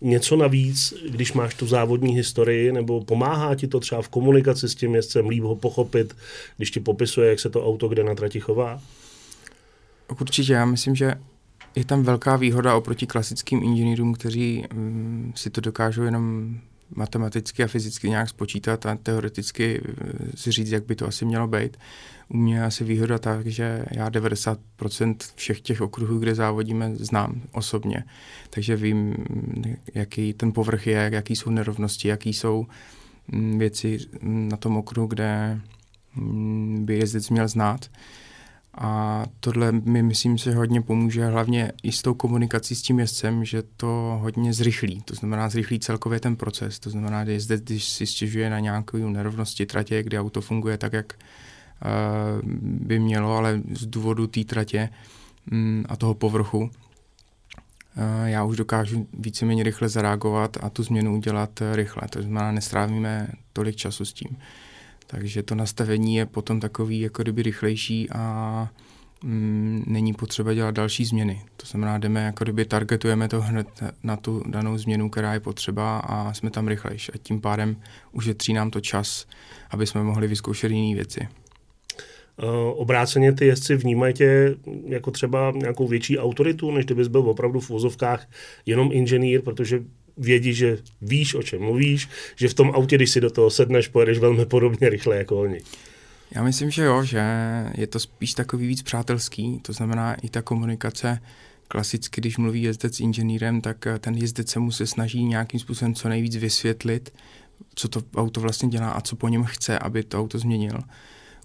něco 0.00 0.36
navíc, 0.36 0.94
když 1.10 1.32
máš 1.32 1.54
tu 1.54 1.66
závodní 1.66 2.14
historii, 2.14 2.72
nebo 2.72 3.04
pomáhá 3.04 3.54
ti 3.54 3.66
to 3.66 3.80
třeba 3.80 4.02
v 4.02 4.08
komunikaci 4.08 4.68
s 4.68 4.74
tím 4.74 4.94
jezdcem, 4.94 5.28
líp 5.28 5.42
ho 5.42 5.56
pochopit, 5.56 6.16
když 6.56 6.70
ti 6.70 6.80
popisuje, 6.80 7.30
jak 7.30 7.40
se 7.40 7.50
to 7.50 7.66
auto 7.66 7.88
kde 7.88 8.04
na 8.04 8.14
trati 8.14 8.40
chová? 8.40 8.82
Určitě, 10.20 10.52
já 10.52 10.64
myslím, 10.64 10.94
že 10.94 11.14
je 11.74 11.84
tam 11.84 12.02
velká 12.02 12.36
výhoda 12.36 12.76
oproti 12.76 13.06
klasickým 13.06 13.62
inženýrům, 13.62 14.14
kteří 14.14 14.64
um, 14.74 15.32
si 15.36 15.50
to 15.50 15.60
dokážou 15.60 16.02
jenom 16.02 16.54
matematicky 16.94 17.64
a 17.64 17.66
fyzicky 17.66 18.08
nějak 18.08 18.28
spočítat 18.28 18.86
a 18.86 18.94
teoreticky 18.94 19.80
eh, 19.84 19.92
si 20.34 20.52
říct, 20.52 20.70
jak 20.70 20.86
by 20.86 20.96
to 20.96 21.06
asi 21.06 21.24
mělo 21.24 21.48
být. 21.48 21.76
U 22.28 22.36
mě 22.36 22.54
je 22.54 22.64
asi 22.64 22.84
výhoda 22.84 23.18
tak, 23.18 23.46
že 23.46 23.84
já 23.90 24.10
90% 24.10 25.16
všech 25.34 25.60
těch 25.60 25.80
okruhů, 25.80 26.18
kde 26.18 26.34
závodíme, 26.34 26.96
znám 26.96 27.42
osobně. 27.52 28.04
Takže 28.50 28.76
vím, 28.76 29.16
jaký 29.94 30.32
ten 30.32 30.52
povrch 30.52 30.86
je, 30.86 31.10
jaký 31.12 31.36
jsou 31.36 31.50
nerovnosti, 31.50 32.08
jaký 32.08 32.32
jsou 32.32 32.66
mm, 33.28 33.58
věci 33.58 33.98
na 34.22 34.56
tom 34.56 34.76
okruhu, 34.76 35.06
kde 35.06 35.60
mm, 36.14 36.84
by 36.84 36.98
jezdec 36.98 37.30
měl 37.30 37.48
znát. 37.48 37.90
A 38.82 39.24
tohle 39.40 39.72
mi 39.72 40.02
myslím 40.02 40.36
že 40.36 40.54
hodně 40.54 40.82
pomůže, 40.82 41.26
hlavně 41.26 41.72
i 41.82 41.92
s 41.92 42.02
tou 42.02 42.14
komunikací 42.14 42.74
s 42.74 42.82
tím 42.82 42.98
jezdcem, 42.98 43.44
že 43.44 43.62
to 43.76 44.18
hodně 44.22 44.52
zrychlí. 44.52 45.02
To 45.04 45.14
znamená 45.14 45.48
zrychlí 45.48 45.80
celkově 45.80 46.20
ten 46.20 46.36
proces. 46.36 46.78
To 46.78 46.90
znamená, 46.90 47.24
že 47.24 47.32
jezdec, 47.32 47.62
když 47.62 47.84
si 47.84 48.06
stěžuje 48.06 48.50
na 48.50 48.58
nějakou 48.58 49.08
nerovnosti 49.08 49.66
tratě, 49.66 50.02
kdy 50.02 50.18
auto 50.18 50.40
funguje 50.40 50.78
tak, 50.78 50.92
jak 50.92 51.12
uh, 51.14 52.50
by 52.62 52.98
mělo, 52.98 53.36
ale 53.36 53.62
z 53.70 53.86
důvodu 53.86 54.26
té 54.26 54.44
tratě 54.44 54.88
um, 55.52 55.84
a 55.88 55.96
toho 55.96 56.14
povrchu, 56.14 56.58
uh, 56.58 56.70
já 58.24 58.44
už 58.44 58.56
dokážu 58.56 59.06
víceméně 59.18 59.62
rychle 59.62 59.88
zareagovat 59.88 60.56
a 60.60 60.70
tu 60.70 60.82
změnu 60.82 61.16
udělat 61.16 61.62
rychle. 61.72 62.02
To 62.10 62.22
znamená, 62.22 62.52
nestrávíme 62.52 63.28
tolik 63.52 63.76
času 63.76 64.04
s 64.04 64.12
tím. 64.12 64.36
Takže 65.10 65.42
to 65.42 65.54
nastavení 65.54 66.16
je 66.16 66.26
potom 66.26 66.60
takový 66.60 67.00
jako 67.00 67.22
kdyby 67.22 67.42
rychlejší 67.42 68.10
a 68.10 68.68
mm, 69.24 69.84
není 69.86 70.12
potřeba 70.12 70.54
dělat 70.54 70.74
další 70.74 71.04
změny. 71.04 71.42
To 71.56 71.66
znamená, 71.66 71.98
jdeme 71.98 72.24
jako 72.24 72.44
kdyby 72.44 72.64
targetujeme 72.64 73.28
to 73.28 73.40
hned 73.40 73.66
na 74.02 74.16
tu 74.16 74.42
danou 74.46 74.78
změnu, 74.78 75.10
která 75.10 75.34
je 75.34 75.40
potřeba 75.40 75.98
a 75.98 76.32
jsme 76.34 76.50
tam 76.50 76.68
rychlejší. 76.68 77.12
A 77.12 77.18
tím 77.22 77.40
pádem 77.40 77.76
ušetří 78.12 78.52
nám 78.52 78.70
to 78.70 78.80
čas, 78.80 79.26
aby 79.70 79.86
jsme 79.86 80.02
mohli 80.02 80.26
vyzkoušet 80.28 80.70
jiné 80.70 80.94
věci. 80.94 81.28
obráceně 82.74 83.32
ty 83.32 83.46
jezdci 83.46 83.76
vnímají 83.76 84.14
tě 84.14 84.56
jako 84.86 85.10
třeba 85.10 85.52
nějakou 85.56 85.88
větší 85.88 86.18
autoritu, 86.18 86.70
než 86.70 86.84
kdybys 86.84 87.08
byl 87.08 87.20
opravdu 87.20 87.60
v 87.60 87.70
vozovkách 87.70 88.28
jenom 88.66 88.90
inženýr, 88.92 89.42
protože 89.42 89.82
vědí, 90.16 90.54
že 90.54 90.78
víš, 91.02 91.34
o 91.34 91.42
čem 91.42 91.60
mluvíš, 91.60 92.08
že 92.36 92.48
v 92.48 92.54
tom 92.54 92.70
autě, 92.74 92.96
když 92.96 93.10
si 93.10 93.20
do 93.20 93.30
toho 93.30 93.50
sedneš, 93.50 93.88
pojedeš 93.88 94.18
velmi 94.18 94.46
podobně 94.46 94.88
rychle 94.88 95.16
jako 95.16 95.40
oni. 95.40 95.60
Já 96.34 96.42
myslím, 96.42 96.70
že 96.70 96.84
jo, 96.84 97.04
že 97.04 97.22
je 97.74 97.86
to 97.86 97.98
spíš 97.98 98.34
takový 98.34 98.66
víc 98.66 98.82
přátelský, 98.82 99.58
to 99.62 99.72
znamená 99.72 100.14
i 100.14 100.28
ta 100.28 100.42
komunikace, 100.42 101.20
klasicky, 101.70 102.20
když 102.20 102.36
mluví 102.36 102.62
jezdec 102.62 102.96
s 102.96 103.00
inženýrem, 103.00 103.60
tak 103.60 103.86
eh, 103.86 103.98
ten 103.98 104.14
jezdec 104.14 104.50
se 104.50 104.58
mu 104.58 104.72
se 104.72 104.86
snaží 104.86 105.24
nějakým 105.24 105.60
způsobem 105.60 105.94
co 105.94 106.08
nejvíc 106.08 106.36
vysvětlit, 106.36 107.12
co 107.74 107.88
to 107.88 108.02
auto 108.16 108.40
vlastně 108.40 108.68
dělá 108.68 108.90
a 108.90 109.00
co 109.00 109.16
po 109.16 109.28
něm 109.28 109.44
chce, 109.44 109.78
aby 109.78 110.02
to 110.02 110.20
auto 110.20 110.38
změnil. 110.38 110.80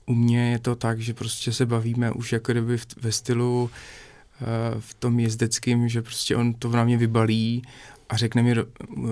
U 0.05 0.13
mě 0.13 0.51
je 0.51 0.59
to 0.59 0.75
tak, 0.75 0.99
že 0.99 1.13
prostě 1.13 1.53
se 1.53 1.65
bavíme 1.65 2.11
už 2.11 2.31
jako 2.31 2.51
kdyby 2.51 2.77
ve 3.01 3.11
stylu 3.11 3.69
eh, 3.69 4.45
v 4.79 4.93
tom 4.93 5.19
jezdeckým, 5.19 5.89
že 5.89 6.01
prostě 6.01 6.35
on 6.35 6.53
to 6.53 6.69
na 6.69 6.83
mě 6.83 6.97
vybalí 6.97 7.61
a 8.09 8.17
řekne 8.17 8.43
mi 8.43 8.55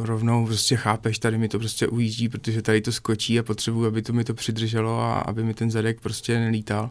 rovnou, 0.02 0.46
prostě 0.46 0.76
chápeš, 0.76 1.20
tady 1.20 1.38
mi 1.38 1.50
to 1.50 1.60
prostě 1.60 1.88
ujíždí, 1.88 2.30
protože 2.30 2.62
tady 2.62 2.82
to 2.82 2.92
skočí 2.92 3.40
a 3.40 3.44
potřebuji, 3.44 3.86
aby 3.86 4.02
to 4.02 4.14
mi 4.14 4.24
to 4.24 4.34
přidrželo 4.34 5.00
a 5.00 5.20
aby 5.20 5.44
mi 5.44 5.54
ten 5.54 5.72
zadek 5.72 6.02
prostě 6.02 6.40
nelítal, 6.40 6.90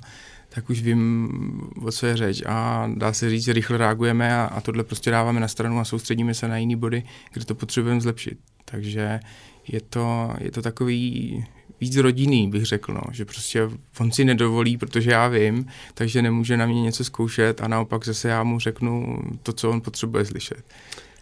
tak 0.49 0.71
už 0.71 0.83
vím, 0.83 1.29
o 1.83 1.93
co 1.93 2.07
je 2.07 2.17
řeč 2.17 2.43
a 2.47 2.89
dá 2.95 3.13
se 3.13 3.31
říct, 3.31 3.45
že 3.45 3.53
rychle 3.53 3.79
reagujeme 3.79 4.37
a, 4.37 4.45
a 4.45 4.61
tohle 4.61 4.85
prostě 4.85 5.11
dáváme 5.11 5.41
na 5.41 5.49
stranu 5.49 5.79
a 5.79 5.85
soustředíme 5.85 6.35
se 6.35 6.49
na 6.49 6.57
jiný 6.57 6.77
body, 6.77 7.03
kde 7.33 7.45
to 7.45 7.55
potřebujeme 7.55 8.01
zlepšit. 8.01 8.39
Takže 8.65 9.21
je 9.69 9.81
to, 9.81 10.35
je 10.41 10.51
to 10.51 10.63
takový 10.63 11.45
víc 11.81 11.97
rodinný, 11.97 12.51
bych 12.51 12.65
řekl, 12.65 12.95
no, 12.95 13.03
že 13.13 13.25
prostě 13.25 13.69
on 14.01 14.13
si 14.13 14.25
nedovolí, 14.25 14.77
protože 14.77 15.11
já 15.11 15.29
vím, 15.29 15.67
takže 15.95 16.23
nemůže 16.23 16.57
na 16.57 16.67
mě 16.67 16.83
něco 16.83 17.05
zkoušet 17.05 17.61
a 17.61 17.69
naopak 17.69 18.05
zase 18.05 18.29
já 18.29 18.43
mu 18.43 18.59
řeknu 18.59 19.23
to, 19.43 19.53
co 19.53 19.71
on 19.71 19.81
potřebuje 19.81 20.25
slyšet. 20.25 20.65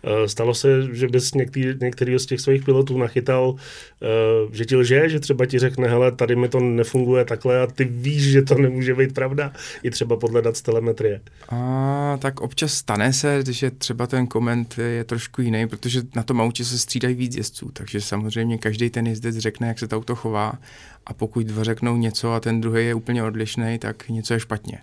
Eh, 0.04 0.28
stalo 0.28 0.54
se, 0.54 0.94
že 0.94 1.08
bys 1.08 1.34
některý, 1.34 1.74
některý 1.80 2.18
z 2.18 2.26
těch 2.26 2.40
svých 2.40 2.64
pilotů 2.64 2.98
nachytal, 2.98 3.54
eh, 4.02 4.06
že 4.52 4.64
ti 4.64 4.76
lže, 4.76 5.08
že 5.08 5.20
třeba 5.20 5.46
ti 5.46 5.58
řekne, 5.58 5.88
hele, 5.88 6.12
tady 6.12 6.36
mi 6.36 6.48
to 6.48 6.60
nefunguje 6.60 7.24
takhle 7.24 7.62
a 7.62 7.66
ty 7.66 7.84
víš, 7.84 8.22
že 8.22 8.42
to 8.42 8.54
nemůže 8.54 8.94
být 8.94 9.14
pravda, 9.14 9.52
i 9.82 9.90
třeba 9.90 10.16
podle 10.16 10.42
dat 10.42 10.56
z 10.56 10.62
telemetrie. 10.62 11.20
A, 11.48 12.18
tak 12.20 12.40
občas 12.40 12.72
stane 12.72 13.12
se, 13.12 13.42
že 13.50 13.70
třeba 13.70 14.06
ten 14.06 14.26
koment 14.26 14.78
je 14.78 15.04
trošku 15.04 15.42
jiný, 15.42 15.68
protože 15.68 16.02
na 16.16 16.22
tom 16.22 16.40
autě 16.40 16.64
se 16.64 16.78
střídají 16.78 17.14
víc 17.14 17.36
jezdců, 17.36 17.70
takže 17.72 18.00
samozřejmě 18.00 18.58
každý 18.58 18.90
ten 18.90 19.06
jezdec 19.06 19.36
řekne, 19.36 19.68
jak 19.68 19.78
se 19.78 19.88
to 19.88 19.96
auto 19.96 20.16
chová 20.16 20.52
a 21.06 21.14
pokud 21.14 21.46
dva 21.46 21.64
řeknou 21.64 21.96
něco 21.96 22.32
a 22.32 22.40
ten 22.40 22.60
druhý 22.60 22.86
je 22.86 22.94
úplně 22.94 23.22
odlišný, 23.22 23.78
tak 23.78 24.08
něco 24.08 24.34
je 24.34 24.40
špatně. 24.40 24.78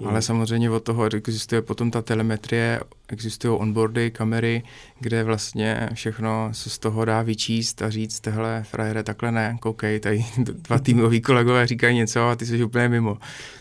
Mm. 0.00 0.08
Ale 0.08 0.22
samozřejmě 0.22 0.70
od 0.70 0.82
toho 0.82 1.04
existuje 1.04 1.62
potom 1.62 1.90
ta 1.90 2.02
telemetrie, 2.02 2.80
existují 3.08 3.58
onboardy, 3.58 4.10
kamery, 4.10 4.62
kde 5.00 5.24
vlastně 5.24 5.88
všechno 5.94 6.48
se 6.52 6.70
z 6.70 6.78
toho 6.78 7.04
dá 7.04 7.22
vyčíst 7.22 7.82
a 7.82 7.90
říct, 7.90 8.20
tehle 8.20 8.62
frajere, 8.62 9.02
takhle 9.02 9.32
ne, 9.32 9.56
koukej, 9.60 10.00
tady 10.00 10.24
dva 10.38 10.78
týmoví 10.78 11.20
kolegové 11.20 11.66
říkají 11.66 11.96
něco 11.96 12.28
a 12.28 12.36
ty 12.36 12.46
jsi 12.46 12.64
úplně 12.64 12.88
mimo. 12.88 13.18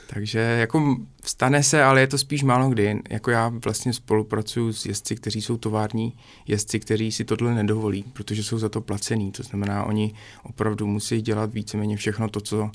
Takže 0.07 0.39
jako 0.39 0.97
stane 1.23 1.63
se, 1.63 1.83
ale 1.83 2.01
je 2.01 2.07
to 2.07 2.17
spíš 2.17 2.43
málo 2.43 2.69
kdy. 2.69 2.99
Jako 3.09 3.31
já 3.31 3.47
vlastně 3.63 3.93
spolupracuju 3.93 4.73
s 4.73 4.85
jezdci, 4.85 5.15
kteří 5.15 5.41
jsou 5.41 5.57
tovární 5.57 6.13
jezdci, 6.47 6.79
kteří 6.79 7.11
si 7.11 7.25
tohle 7.25 7.55
nedovolí, 7.55 8.03
protože 8.13 8.43
jsou 8.43 8.57
za 8.57 8.69
to 8.69 8.81
placený. 8.81 9.31
To 9.31 9.43
znamená, 9.43 9.83
oni 9.83 10.13
opravdu 10.43 10.87
musí 10.87 11.21
dělat 11.21 11.53
víceméně 11.53 11.97
všechno 11.97 12.29
to, 12.29 12.41
co 12.41 12.71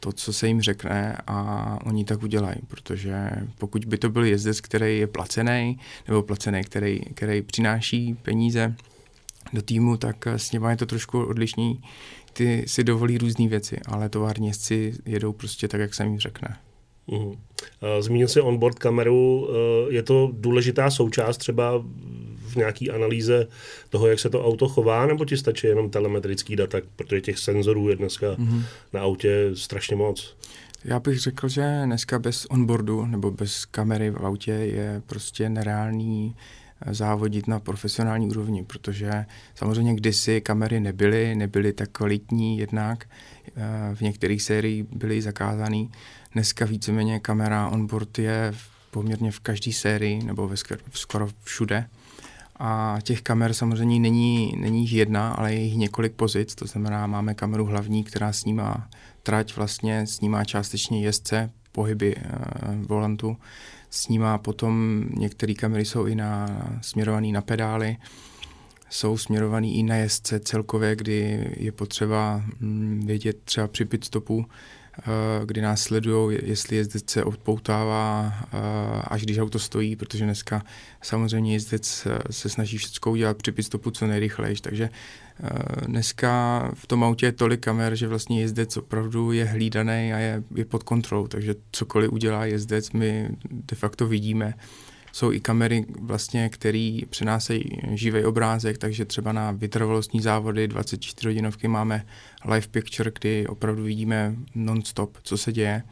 to, 0.00 0.12
co 0.12 0.32
se 0.32 0.46
jim 0.46 0.62
řekne 0.62 1.16
a 1.26 1.78
oni 1.86 2.04
tak 2.04 2.22
udělají, 2.22 2.56
protože 2.68 3.30
pokud 3.58 3.84
by 3.84 3.98
to 3.98 4.08
byl 4.08 4.24
jezdec, 4.24 4.60
který 4.60 4.98
je 4.98 5.06
placený, 5.06 5.78
nebo 6.08 6.22
placený, 6.22 6.64
který, 6.64 7.00
který 7.00 7.42
přináší 7.42 8.14
peníze 8.14 8.74
do 9.52 9.62
týmu, 9.62 9.96
tak 9.96 10.26
s 10.26 10.52
nimi 10.52 10.66
je 10.70 10.76
to 10.76 10.86
trošku 10.86 11.24
odlišný. 11.24 11.80
Ty 12.32 12.64
si 12.66 12.84
dovolí 12.84 13.18
různé 13.18 13.48
věci, 13.48 13.80
ale 13.86 14.08
tovární 14.08 14.46
jezdci 14.46 14.94
jedou 15.06 15.32
prostě 15.32 15.68
tak, 15.68 15.80
jak 15.80 15.94
se 15.94 16.04
jim 16.04 16.18
řekne. 16.18 16.56
Uhum. 17.06 17.36
Zmínil 18.00 18.28
si 18.28 18.40
onboard 18.40 18.78
kameru, 18.78 19.48
e, 19.50 19.94
je 19.94 20.02
to 20.02 20.30
důležitá 20.32 20.90
součást 20.90 21.36
třeba 21.36 21.84
v 22.56 22.58
nějaký 22.58 22.90
analýze 22.90 23.46
toho, 23.88 24.06
jak 24.06 24.20
se 24.20 24.30
to 24.30 24.44
auto 24.44 24.68
chová, 24.68 25.06
nebo 25.06 25.24
ti 25.24 25.36
stačí 25.36 25.66
jenom 25.66 25.90
telemetrický 25.90 26.56
data, 26.56 26.78
protože 26.96 27.20
těch 27.20 27.38
senzorů 27.38 27.88
je 27.88 27.96
dneska 27.96 28.26
mm-hmm. 28.26 28.62
na 28.92 29.00
autě 29.00 29.50
strašně 29.54 29.96
moc? 29.96 30.36
Já 30.84 31.00
bych 31.00 31.18
řekl, 31.18 31.48
že 31.48 31.82
dneska 31.84 32.18
bez 32.18 32.46
onboardu 32.46 33.06
nebo 33.06 33.30
bez 33.30 33.64
kamery 33.64 34.10
v 34.10 34.26
autě 34.26 34.52
je 34.52 35.02
prostě 35.06 35.48
nereálný 35.48 36.36
eh, 36.86 36.94
závodit 36.94 37.48
na 37.48 37.60
profesionální 37.60 38.28
úrovni, 38.28 38.64
protože 38.64 39.24
samozřejmě 39.54 39.94
kdysi 39.94 40.40
kamery 40.40 40.80
nebyly, 40.80 41.34
nebyly 41.34 41.72
tak 41.72 41.90
kvalitní 41.90 42.58
jednak, 42.58 43.08
eh, 43.46 43.94
v 43.94 44.00
některých 44.00 44.42
sériích 44.42 44.84
byly 44.84 45.22
zakázaný. 45.22 45.90
Dneska 46.32 46.64
víceméně 46.64 47.20
kamera 47.20 47.68
onboard 47.68 48.18
je 48.18 48.54
poměrně 48.90 49.30
v 49.30 49.40
každé 49.40 49.72
sérii 49.72 50.24
nebo 50.24 50.48
ve 50.48 50.56
skoro 50.92 51.28
všude. 51.42 51.88
A 52.58 52.98
těch 53.02 53.22
kamer 53.22 53.54
samozřejmě 53.54 54.00
není, 54.00 54.54
není 54.56 54.80
jich 54.80 54.92
jedna, 54.92 55.32
ale 55.32 55.54
je 55.54 55.60
jich 55.60 55.76
několik 55.76 56.12
pozic, 56.12 56.54
to 56.54 56.66
znamená, 56.66 57.06
máme 57.06 57.34
kameru 57.34 57.64
hlavní, 57.64 58.04
která 58.04 58.32
snímá 58.32 58.88
trať, 59.22 59.56
vlastně 59.56 60.06
snímá 60.06 60.44
částečně 60.44 61.00
jezdce, 61.00 61.50
pohyby 61.72 62.16
e, 62.16 62.22
volantu, 62.86 63.36
snímá 63.90 64.38
potom, 64.38 65.04
některé 65.16 65.54
kamery 65.54 65.84
jsou 65.84 66.06
i 66.06 66.14
na, 66.14 66.46
směrované 66.82 67.28
na 67.28 67.40
pedály, 67.40 67.96
jsou 68.90 69.18
směrované 69.18 69.66
i 69.66 69.82
na 69.82 69.96
jezdce 69.96 70.40
celkově, 70.40 70.96
kdy 70.96 71.50
je 71.56 71.72
potřeba 71.72 72.42
mm, 72.60 73.02
vědět 73.06 73.36
třeba 73.44 73.68
při 73.68 73.84
pit 73.84 74.04
stopu, 74.04 74.46
Eh, 74.46 74.85
kdy 75.44 75.60
nás 75.60 75.82
sledují, 75.82 76.38
jestli 76.42 76.76
jezdec 76.76 77.10
se 77.10 77.24
odpoutává, 77.24 78.32
eh, 78.42 79.02
až 79.04 79.22
když 79.22 79.38
auto 79.38 79.58
stojí, 79.58 79.96
protože 79.96 80.24
dneska 80.24 80.62
samozřejmě 81.02 81.52
jezdec 81.52 82.06
se 82.30 82.48
snaží 82.48 82.78
všechno 82.78 83.12
udělat 83.12 83.36
při 83.36 83.52
pitstopu 83.52 83.90
co 83.90 84.06
nejrychlejší, 84.06 84.62
takže 84.62 84.90
eh, 84.90 85.50
dneska 85.86 86.62
v 86.74 86.86
tom 86.86 87.04
autě 87.04 87.26
je 87.26 87.32
tolik 87.32 87.60
kamer, 87.60 87.94
že 87.94 88.08
vlastně 88.08 88.40
jezdec 88.40 88.76
opravdu 88.76 89.32
je 89.32 89.44
hlídaný 89.44 90.12
a 90.12 90.18
je, 90.18 90.42
je 90.54 90.64
pod 90.64 90.82
kontrolou, 90.82 91.26
takže 91.26 91.54
cokoliv 91.72 92.12
udělá 92.12 92.44
jezdec, 92.44 92.90
my 92.90 93.28
de 93.50 93.76
facto 93.76 94.06
vidíme 94.06 94.54
jsou 95.16 95.32
i 95.32 95.40
kamery, 95.40 95.84
vlastně, 96.00 96.48
které 96.48 96.98
přenášejí 97.10 97.64
živý 97.94 98.24
obrázek, 98.24 98.78
takže 98.78 99.04
třeba 99.04 99.32
na 99.32 99.50
vytrvalostní 99.50 100.20
závody 100.20 100.68
24 100.68 101.28
hodinovky 101.28 101.68
máme 101.68 102.06
live 102.44 102.66
picture, 102.70 103.10
kdy 103.20 103.46
opravdu 103.46 103.82
vidíme 103.82 104.36
non-stop, 104.54 105.18
co 105.22 105.38
se 105.38 105.52
děje, 105.52 105.82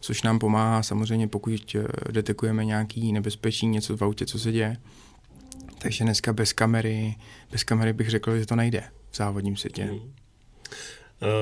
což 0.00 0.22
nám 0.22 0.38
pomáhá 0.38 0.82
samozřejmě, 0.82 1.28
pokud 1.28 1.76
eh, 1.78 2.12
detekujeme 2.12 2.64
nějaký 2.64 3.12
nebezpečí, 3.12 3.66
něco 3.66 3.96
v 3.96 4.02
autě, 4.02 4.26
co 4.26 4.38
se 4.38 4.52
děje. 4.52 4.76
Takže 5.78 6.04
dneska 6.04 6.32
bez 6.32 6.52
kamery, 6.52 7.14
bez 7.52 7.64
kamery 7.64 7.92
bych 7.92 8.10
řekl, 8.10 8.38
že 8.38 8.46
to 8.46 8.56
nejde 8.56 8.82
v 9.10 9.16
závodním 9.16 9.56
světě. 9.56 9.84
Hmm. 9.84 10.00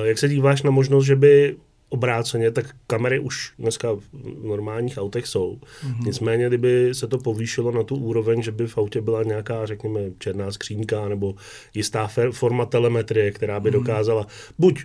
Jak 0.05 0.19
se 0.19 0.29
díváš 0.29 0.63
na 0.63 0.71
možnost, 0.71 1.05
že 1.05 1.17
by 1.17 1.57
obráceně, 1.89 2.51
tak 2.51 2.77
kamery 2.87 3.19
už 3.19 3.53
dneska 3.59 3.89
v 3.93 4.03
normálních 4.47 4.99
autech 4.99 5.27
jsou. 5.27 5.57
Mm-hmm. 5.57 6.07
Nicméně, 6.07 6.49
kdyby 6.49 6.95
se 6.95 7.09
to 7.09 7.19
povýšilo 7.19 7.73
na 7.73 7.83
tu 7.83 7.97
úroveň, 7.97 8.43
že 8.43 8.53
by 8.53 8.67
v 8.67 8.79
autě 8.79 9.01
byla 9.01 9.23
nějaká, 9.23 9.67
řekněme, 9.67 10.01
černá 10.19 10.53
skřínka 10.53 11.09
nebo 11.09 11.35
jistá 11.75 12.11
forma 12.31 12.67
telemetrie, 12.67 13.31
která 13.31 13.61
by 13.61 13.71
mm-hmm. 13.71 13.73
dokázala 13.73 14.27
buď 14.59 14.85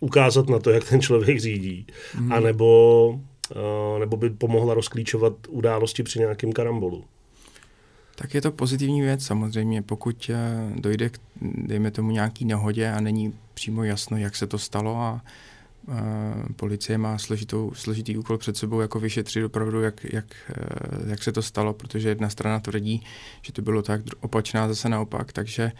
ukázat 0.00 0.48
na 0.48 0.58
to, 0.58 0.70
jak 0.70 0.88
ten 0.88 1.00
člověk 1.00 1.40
řídí, 1.40 1.86
mm-hmm. 1.86 2.34
anebo, 2.34 3.08
uh, 3.56 3.98
nebo 3.98 4.16
by 4.16 4.30
pomohla 4.30 4.74
rozklíčovat 4.74 5.32
události 5.48 6.02
při 6.02 6.18
nějakém 6.18 6.52
karambolu. 6.52 7.04
Tak 8.14 8.34
je 8.34 8.42
to 8.42 8.52
pozitivní 8.52 9.00
věc 9.00 9.24
samozřejmě, 9.24 9.82
pokud 9.82 10.30
eh, 10.34 10.72
dojde 10.80 11.08
k, 11.10 11.18
dejme 11.40 11.90
tomu, 11.90 12.10
nějaký 12.10 12.44
nehodě 12.44 12.90
a 12.90 13.00
není 13.00 13.34
přímo 13.54 13.84
jasno, 13.84 14.16
jak 14.16 14.36
se 14.36 14.46
to 14.46 14.58
stalo 14.58 14.96
a 14.96 15.20
policie 16.56 16.98
má 16.98 17.18
složitou, 17.18 17.72
složitý 17.74 18.16
úkol 18.16 18.38
před 18.38 18.56
sebou, 18.56 18.80
jako 18.80 19.00
vyšetřit 19.00 19.44
opravdu, 19.44 19.82
jak, 19.82 20.04
jak, 20.12 20.24
eh, 20.50 21.10
jak 21.10 21.22
se 21.22 21.32
to 21.32 21.42
stalo, 21.42 21.74
protože 21.74 22.08
jedna 22.08 22.30
strana 22.30 22.60
tvrdí, 22.60 23.04
že 23.42 23.52
to 23.52 23.62
bylo 23.62 23.82
tak, 23.82 24.00
opačná 24.20 24.68
zase 24.68 24.88
naopak, 24.88 25.32
takže 25.32 25.72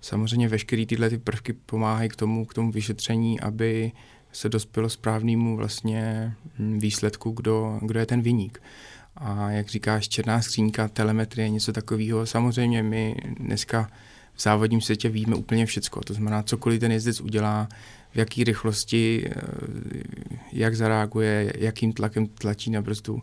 samozřejmě 0.00 0.48
veškeré 0.48 0.86
tyhle 0.86 1.10
ty 1.10 1.18
prvky 1.18 1.52
pomáhají 1.52 2.08
k 2.08 2.16
tomu, 2.16 2.44
k 2.44 2.54
tomu 2.54 2.72
vyšetření, 2.72 3.40
aby 3.40 3.92
se 4.32 4.48
dospělo 4.48 4.88
správnému 4.88 5.56
vlastně 5.56 6.32
hm, 6.58 6.78
výsledku, 6.78 7.30
kdo, 7.30 7.78
kdo 7.82 8.00
je 8.00 8.06
ten 8.06 8.22
viník. 8.22 8.62
A 9.16 9.50
jak 9.50 9.68
říkáš, 9.68 10.08
černá 10.08 10.42
skřínka, 10.42 10.88
telemetrie, 10.88 11.48
něco 11.48 11.72
takového. 11.72 12.26
Samozřejmě 12.26 12.82
my 12.82 13.16
dneska 13.40 13.90
v 14.34 14.42
závodním 14.42 14.80
světě 14.80 15.08
víme 15.08 15.36
úplně 15.36 15.66
všecko. 15.66 16.00
To 16.00 16.14
znamená, 16.14 16.42
cokoliv 16.42 16.80
ten 16.80 16.92
jezdec 16.92 17.20
udělá, 17.20 17.68
v 18.14 18.16
jaký 18.16 18.44
rychlosti, 18.44 19.24
eh, 19.26 19.42
jak 20.52 20.76
zareaguje, 20.76 21.52
jakým 21.58 21.92
tlakem 21.92 22.26
tlačí 22.26 22.70
na 22.70 22.82
brzdu. 22.82 23.20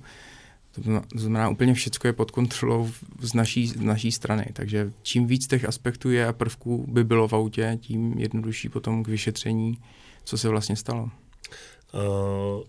To 0.71 1.01
znamená, 1.19 1.49
úplně 1.49 1.73
všechno 1.73 2.07
je 2.07 2.13
pod 2.13 2.31
kontrolou 2.31 2.91
z 3.19 3.33
naší, 3.33 3.67
z 3.67 3.81
naší 3.81 4.11
strany. 4.11 4.45
Takže 4.53 4.91
čím 5.01 5.27
víc 5.27 5.47
těch 5.47 5.65
aspektů 5.65 6.11
je 6.11 6.27
a 6.27 6.33
prvků 6.33 6.85
by 6.87 7.03
bylo 7.03 7.27
v 7.27 7.33
autě, 7.33 7.77
tím 7.81 8.19
jednodušší 8.19 8.69
potom 8.69 9.03
k 9.03 9.07
vyšetření, 9.07 9.77
co 10.23 10.37
se 10.37 10.49
vlastně 10.49 10.75
stalo. 10.75 11.03
Uh, 11.03 12.63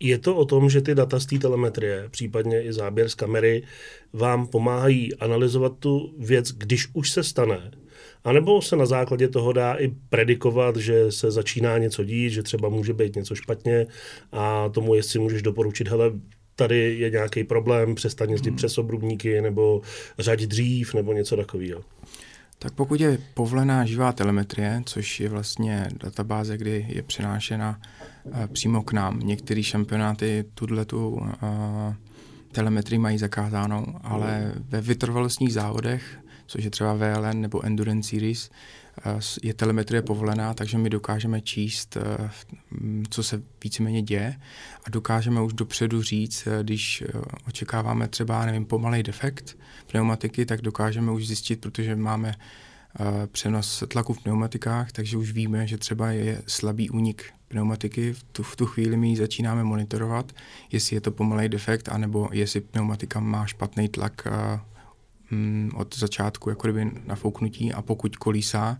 je 0.00 0.18
to 0.18 0.36
o 0.36 0.44
tom, 0.44 0.70
že 0.70 0.80
ty 0.80 0.94
data 0.94 1.20
z 1.20 1.26
té 1.26 1.38
telemetrie, 1.38 2.08
případně 2.10 2.62
i 2.62 2.72
záběr 2.72 3.08
z 3.08 3.14
kamery, 3.14 3.62
vám 4.12 4.46
pomáhají 4.46 5.14
analyzovat 5.14 5.72
tu 5.78 6.14
věc, 6.18 6.52
když 6.52 6.88
už 6.92 7.10
se 7.10 7.22
stane, 7.22 7.70
a 8.24 8.32
nebo 8.32 8.62
se 8.62 8.76
na 8.76 8.86
základě 8.86 9.28
toho 9.28 9.52
dá 9.52 9.74
i 9.74 9.94
predikovat, 10.08 10.76
že 10.76 11.12
se 11.12 11.30
začíná 11.30 11.78
něco 11.78 12.04
dít, 12.04 12.30
že 12.30 12.42
třeba 12.42 12.68
může 12.68 12.92
být 12.92 13.16
něco 13.16 13.34
špatně 13.34 13.86
a 14.32 14.68
tomu 14.68 14.94
jestli 14.94 15.18
můžeš 15.18 15.42
doporučit, 15.42 15.88
hele, 15.88 16.12
tady 16.56 16.96
je 16.98 17.10
nějaký 17.10 17.44
problém, 17.44 17.94
přestaň 17.94 18.30
jezdit 18.30 18.50
hmm. 18.50 18.56
přes 18.56 18.78
obrubníky 18.78 19.40
nebo 19.40 19.80
řať 20.18 20.40
dřív 20.40 20.94
nebo 20.94 21.12
něco 21.12 21.36
takového. 21.36 21.84
Tak 22.58 22.72
pokud 22.72 23.00
je 23.00 23.18
povolená 23.34 23.84
živá 23.84 24.12
telemetrie, 24.12 24.82
což 24.86 25.20
je 25.20 25.28
vlastně 25.28 25.88
databáze, 26.02 26.56
kdy 26.56 26.86
je 26.88 27.02
přenášena 27.02 27.80
uh, 28.24 28.46
přímo 28.46 28.82
k 28.82 28.92
nám. 28.92 29.20
Některé 29.20 29.62
šampionáty 29.62 30.44
tuhle 30.54 30.84
tu 30.84 31.08
uh, 31.08 31.28
telemetrii 32.52 32.98
mají 32.98 33.18
zakázánou, 33.18 33.86
ale 34.02 34.52
ve 34.68 34.80
vytrvalostních 34.80 35.52
závodech 35.52 36.18
což 36.46 36.64
je 36.64 36.70
třeba 36.70 36.94
VLN 36.94 37.40
nebo 37.40 37.66
Endurance 37.66 38.10
Series, 38.10 38.50
eh, 38.98 39.20
je 39.42 39.54
telemetrie 39.54 40.02
povolená, 40.02 40.54
takže 40.54 40.78
my 40.78 40.90
dokážeme 40.90 41.40
číst, 41.40 41.96
eh, 41.96 42.30
co 43.10 43.22
se 43.22 43.42
víceméně 43.64 44.02
děje 44.02 44.36
a 44.84 44.90
dokážeme 44.90 45.40
už 45.40 45.52
dopředu 45.52 46.02
říct, 46.02 46.46
eh, 46.46 46.62
když 46.62 47.04
očekáváme 47.48 48.08
třeba, 48.08 48.46
nevím, 48.46 48.64
pomalej 48.64 49.02
defekt 49.02 49.58
pneumatiky, 49.86 50.46
tak 50.46 50.60
dokážeme 50.60 51.12
už 51.12 51.26
zjistit, 51.26 51.60
protože 51.60 51.96
máme 51.96 52.34
přenos 53.26 53.84
tlaku 53.88 54.12
v 54.12 54.22
pneumatikách, 54.22 54.92
takže 54.92 55.16
už 55.16 55.32
víme, 55.32 55.66
že 55.66 55.78
třeba 55.78 56.10
je 56.10 56.42
slabý 56.46 56.90
únik 56.90 57.24
pneumatiky, 57.48 58.12
v 58.12 58.22
tu, 58.22 58.42
v 58.42 58.56
tu 58.56 58.66
chvíli 58.66 58.96
my 58.96 59.08
ji 59.08 59.16
začínáme 59.16 59.64
monitorovat, 59.64 60.32
jestli 60.72 60.96
je 60.96 61.00
to 61.00 61.10
pomalej 61.10 61.48
defekt, 61.48 61.88
anebo 61.88 62.28
jestli 62.32 62.60
pneumatika 62.60 63.20
má 63.20 63.46
špatný 63.46 63.88
tlak 63.88 64.26
mm, 65.30 65.70
od 65.74 65.96
začátku 65.96 66.50
jako 66.50 66.68
kdyby 66.68 66.90
nafouknutí 67.06 67.72
a 67.72 67.82
pokud 67.82 68.16
kolísá, 68.16 68.78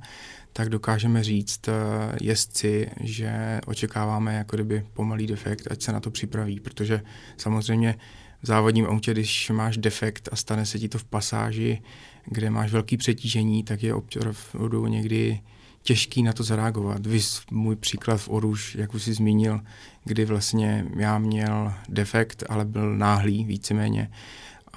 tak 0.52 0.68
dokážeme 0.68 1.22
říct 1.22 1.68
uh, 1.68 1.74
jezdci, 2.20 2.90
že 3.00 3.60
očekáváme 3.66 4.34
jako 4.34 4.56
kdyby 4.56 4.86
pomalý 4.92 5.26
defekt, 5.26 5.68
ať 5.70 5.82
se 5.82 5.92
na 5.92 6.00
to 6.00 6.10
připraví, 6.10 6.60
protože 6.60 7.02
samozřejmě 7.36 7.94
v 8.42 8.46
závodním 8.46 8.86
autě, 8.86 9.12
když 9.12 9.50
máš 9.50 9.76
defekt 9.76 10.28
a 10.32 10.36
stane 10.36 10.66
se 10.66 10.78
ti 10.78 10.88
to 10.88 10.98
v 10.98 11.04
pasáži, 11.04 11.82
kde 12.24 12.50
máš 12.50 12.72
velký 12.72 12.96
přetížení, 12.96 13.64
tak 13.64 13.82
je 13.82 13.94
opravdu 13.94 14.86
někdy 14.86 15.40
těžký 15.82 16.22
na 16.22 16.32
to 16.32 16.42
zareagovat. 16.42 17.06
Vy 17.06 17.20
můj 17.50 17.76
příklad 17.76 18.16
v 18.16 18.28
Oruž, 18.28 18.74
jak 18.74 18.94
už 18.94 19.02
jsi 19.02 19.14
zmínil, 19.14 19.60
kdy 20.04 20.24
vlastně 20.24 20.86
já 20.96 21.18
měl 21.18 21.72
defekt, 21.88 22.44
ale 22.48 22.64
byl 22.64 22.96
náhlý 22.96 23.44
víceméně 23.44 24.10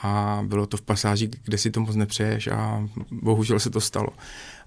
a 0.02 0.44
bylo 0.48 0.66
to 0.66 0.78
v 0.78 0.82
pasáži, 0.82 1.30
kde 1.44 1.58
si 1.58 1.72
to 1.72 1.80
moc 1.80 1.96
nepřeješ 1.96 2.48
a 2.48 2.88
bohužel 3.12 3.60
se 3.60 3.70
to 3.70 3.82
stalo. 3.82 4.10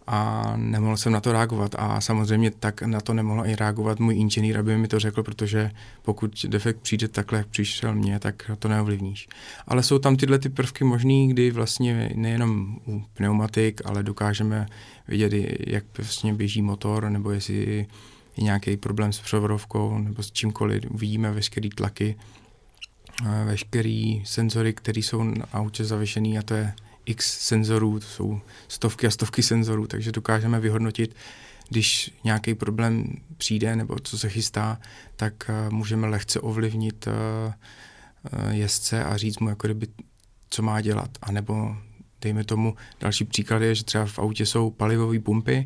A 0.06 0.52
nemohl 0.56 0.96
jsem 0.96 1.12
na 1.12 1.20
to 1.20 1.32
reagovat 1.32 1.74
a 1.78 2.00
samozřejmě 2.00 2.50
tak 2.50 2.82
na 2.82 3.00
to 3.00 3.14
nemohl 3.14 3.46
i 3.46 3.56
reagovat 3.56 4.00
můj 4.00 4.16
inženýr, 4.16 4.58
aby 4.58 4.78
mi 4.78 4.88
to 4.88 4.98
řekl, 4.98 5.22
protože 5.22 5.70
pokud 6.02 6.46
defekt 6.48 6.80
přijde 6.80 7.08
takhle, 7.08 7.38
jak 7.38 7.46
přišel 7.46 7.94
mně, 7.94 8.18
tak 8.18 8.50
to 8.58 8.68
neovlivníš. 8.68 9.28
Ale 9.66 9.82
jsou 9.82 9.98
tam 9.98 10.16
tyhle 10.16 10.38
ty 10.38 10.48
prvky 10.48 10.84
možný, 10.84 11.28
kdy 11.28 11.50
vlastně 11.50 12.10
nejenom 12.14 12.78
u 12.86 13.02
pneumatik, 13.14 13.80
ale 13.84 14.02
dokážeme 14.02 14.66
vidět, 15.08 15.32
jak 15.66 15.84
vlastně 15.98 16.34
běží 16.34 16.62
motor, 16.62 17.08
nebo 17.08 17.30
jestli 17.30 17.54
je 17.54 17.86
nějaký 18.42 18.76
problém 18.76 19.12
s 19.12 19.20
převodovkou, 19.20 19.98
nebo 19.98 20.22
s 20.22 20.32
čímkoliv. 20.32 20.82
Uvidíme 20.90 21.32
veškeré 21.32 21.68
tlaky 21.74 22.16
veškerý 23.44 24.22
senzory, 24.26 24.72
které 24.72 25.00
jsou 25.00 25.22
na 25.22 25.44
autě 25.52 25.84
zavěšený 25.84 26.38
a 26.38 26.42
to 26.42 26.54
je 26.54 26.74
x 27.06 27.38
senzorů, 27.38 28.00
to 28.00 28.06
jsou 28.06 28.40
stovky 28.68 29.06
a 29.06 29.10
stovky 29.10 29.42
senzorů, 29.42 29.86
takže 29.86 30.12
dokážeme 30.12 30.60
vyhodnotit, 30.60 31.16
když 31.68 32.10
nějaký 32.24 32.54
problém 32.54 33.04
přijde 33.36 33.76
nebo 33.76 33.96
co 33.98 34.18
se 34.18 34.28
chystá, 34.28 34.78
tak 35.16 35.34
uh, 35.48 35.72
můžeme 35.72 36.06
lehce 36.06 36.40
ovlivnit 36.40 37.06
uh, 37.06 37.12
jezdce 38.50 39.04
a 39.04 39.16
říct 39.16 39.38
mu, 39.38 39.48
jako 39.48 39.66
kdyby, 39.66 39.86
co 40.50 40.62
má 40.62 40.80
dělat. 40.80 41.10
A 41.22 41.32
nebo 41.32 41.76
dejme 42.22 42.44
tomu, 42.44 42.74
další 43.00 43.24
příklad 43.24 43.62
je, 43.62 43.74
že 43.74 43.84
třeba 43.84 44.06
v 44.06 44.18
autě 44.18 44.46
jsou 44.46 44.70
palivové 44.70 45.20
pumpy. 45.20 45.64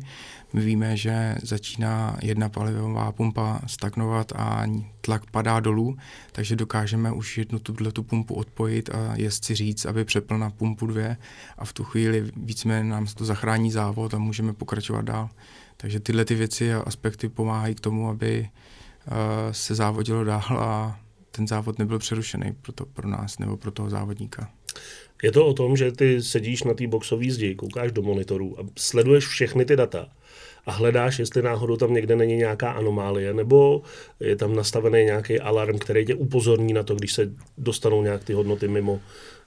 My 0.53 0.61
víme, 0.61 0.97
že 0.97 1.35
začíná 1.43 2.17
jedna 2.21 2.49
palivová 2.49 3.11
pumpa 3.11 3.61
stagnovat 3.67 4.31
a 4.35 4.63
tlak 5.01 5.31
padá 5.31 5.59
dolů, 5.59 5.97
takže 6.31 6.55
dokážeme 6.55 7.11
už 7.11 7.37
jednu 7.37 7.59
tuhle 7.59 7.91
tu 7.91 8.03
pumpu 8.03 8.33
odpojit 8.33 8.89
a 8.89 9.13
jezdci 9.15 9.55
říct, 9.55 9.85
aby 9.85 10.05
přepl 10.05 10.37
na 10.37 10.49
pumpu 10.49 10.87
dvě 10.87 11.17
a 11.57 11.65
v 11.65 11.73
tu 11.73 11.83
chvíli 11.83 12.31
víceméně 12.35 12.89
nám 12.89 13.05
to 13.05 13.25
zachrání 13.25 13.71
závod 13.71 14.13
a 14.13 14.17
můžeme 14.17 14.53
pokračovat 14.53 15.05
dál. 15.05 15.29
Takže 15.77 15.99
tyhle 15.99 16.25
ty 16.25 16.35
věci 16.35 16.73
a 16.73 16.79
aspekty 16.79 17.29
pomáhají 17.29 17.75
k 17.75 17.79
tomu, 17.79 18.09
aby 18.09 18.49
uh, 19.07 19.13
se 19.51 19.75
závodilo 19.75 20.23
dál 20.23 20.57
a 20.59 20.99
ten 21.31 21.47
závod 21.47 21.79
nebyl 21.79 21.99
přerušený 21.99 22.53
pro, 22.61 22.71
to, 22.71 22.85
pro 22.85 23.07
nás 23.09 23.39
nebo 23.39 23.57
pro 23.57 23.71
toho 23.71 23.89
závodníka. 23.89 24.49
Je 25.23 25.31
to 25.31 25.45
o 25.45 25.53
tom, 25.53 25.77
že 25.77 25.91
ty 25.91 26.21
sedíš 26.21 26.63
na 26.63 26.73
té 26.73 26.87
boxové 26.87 27.31
zdi, 27.31 27.55
koukáš 27.55 27.91
do 27.91 28.01
monitoru 28.01 28.59
a 28.59 28.63
sleduješ 28.77 29.27
všechny 29.27 29.65
ty 29.65 29.75
data 29.75 30.09
a 30.65 30.71
hledáš, 30.71 31.19
jestli 31.19 31.41
náhodou 31.41 31.77
tam 31.77 31.93
někde 31.93 32.15
není 32.15 32.35
nějaká 32.35 32.71
anomálie, 32.71 33.33
nebo 33.33 33.81
je 34.19 34.35
tam 34.35 34.55
nastavený 34.55 35.05
nějaký 35.05 35.39
alarm, 35.39 35.79
který 35.79 36.05
tě 36.05 36.15
upozorní 36.15 36.73
na 36.73 36.83
to, 36.83 36.95
když 36.95 37.13
se 37.13 37.31
dostanou 37.57 38.03
nějak 38.03 38.23
ty 38.23 38.33
hodnoty 38.33 38.67
mimo, 38.67 38.99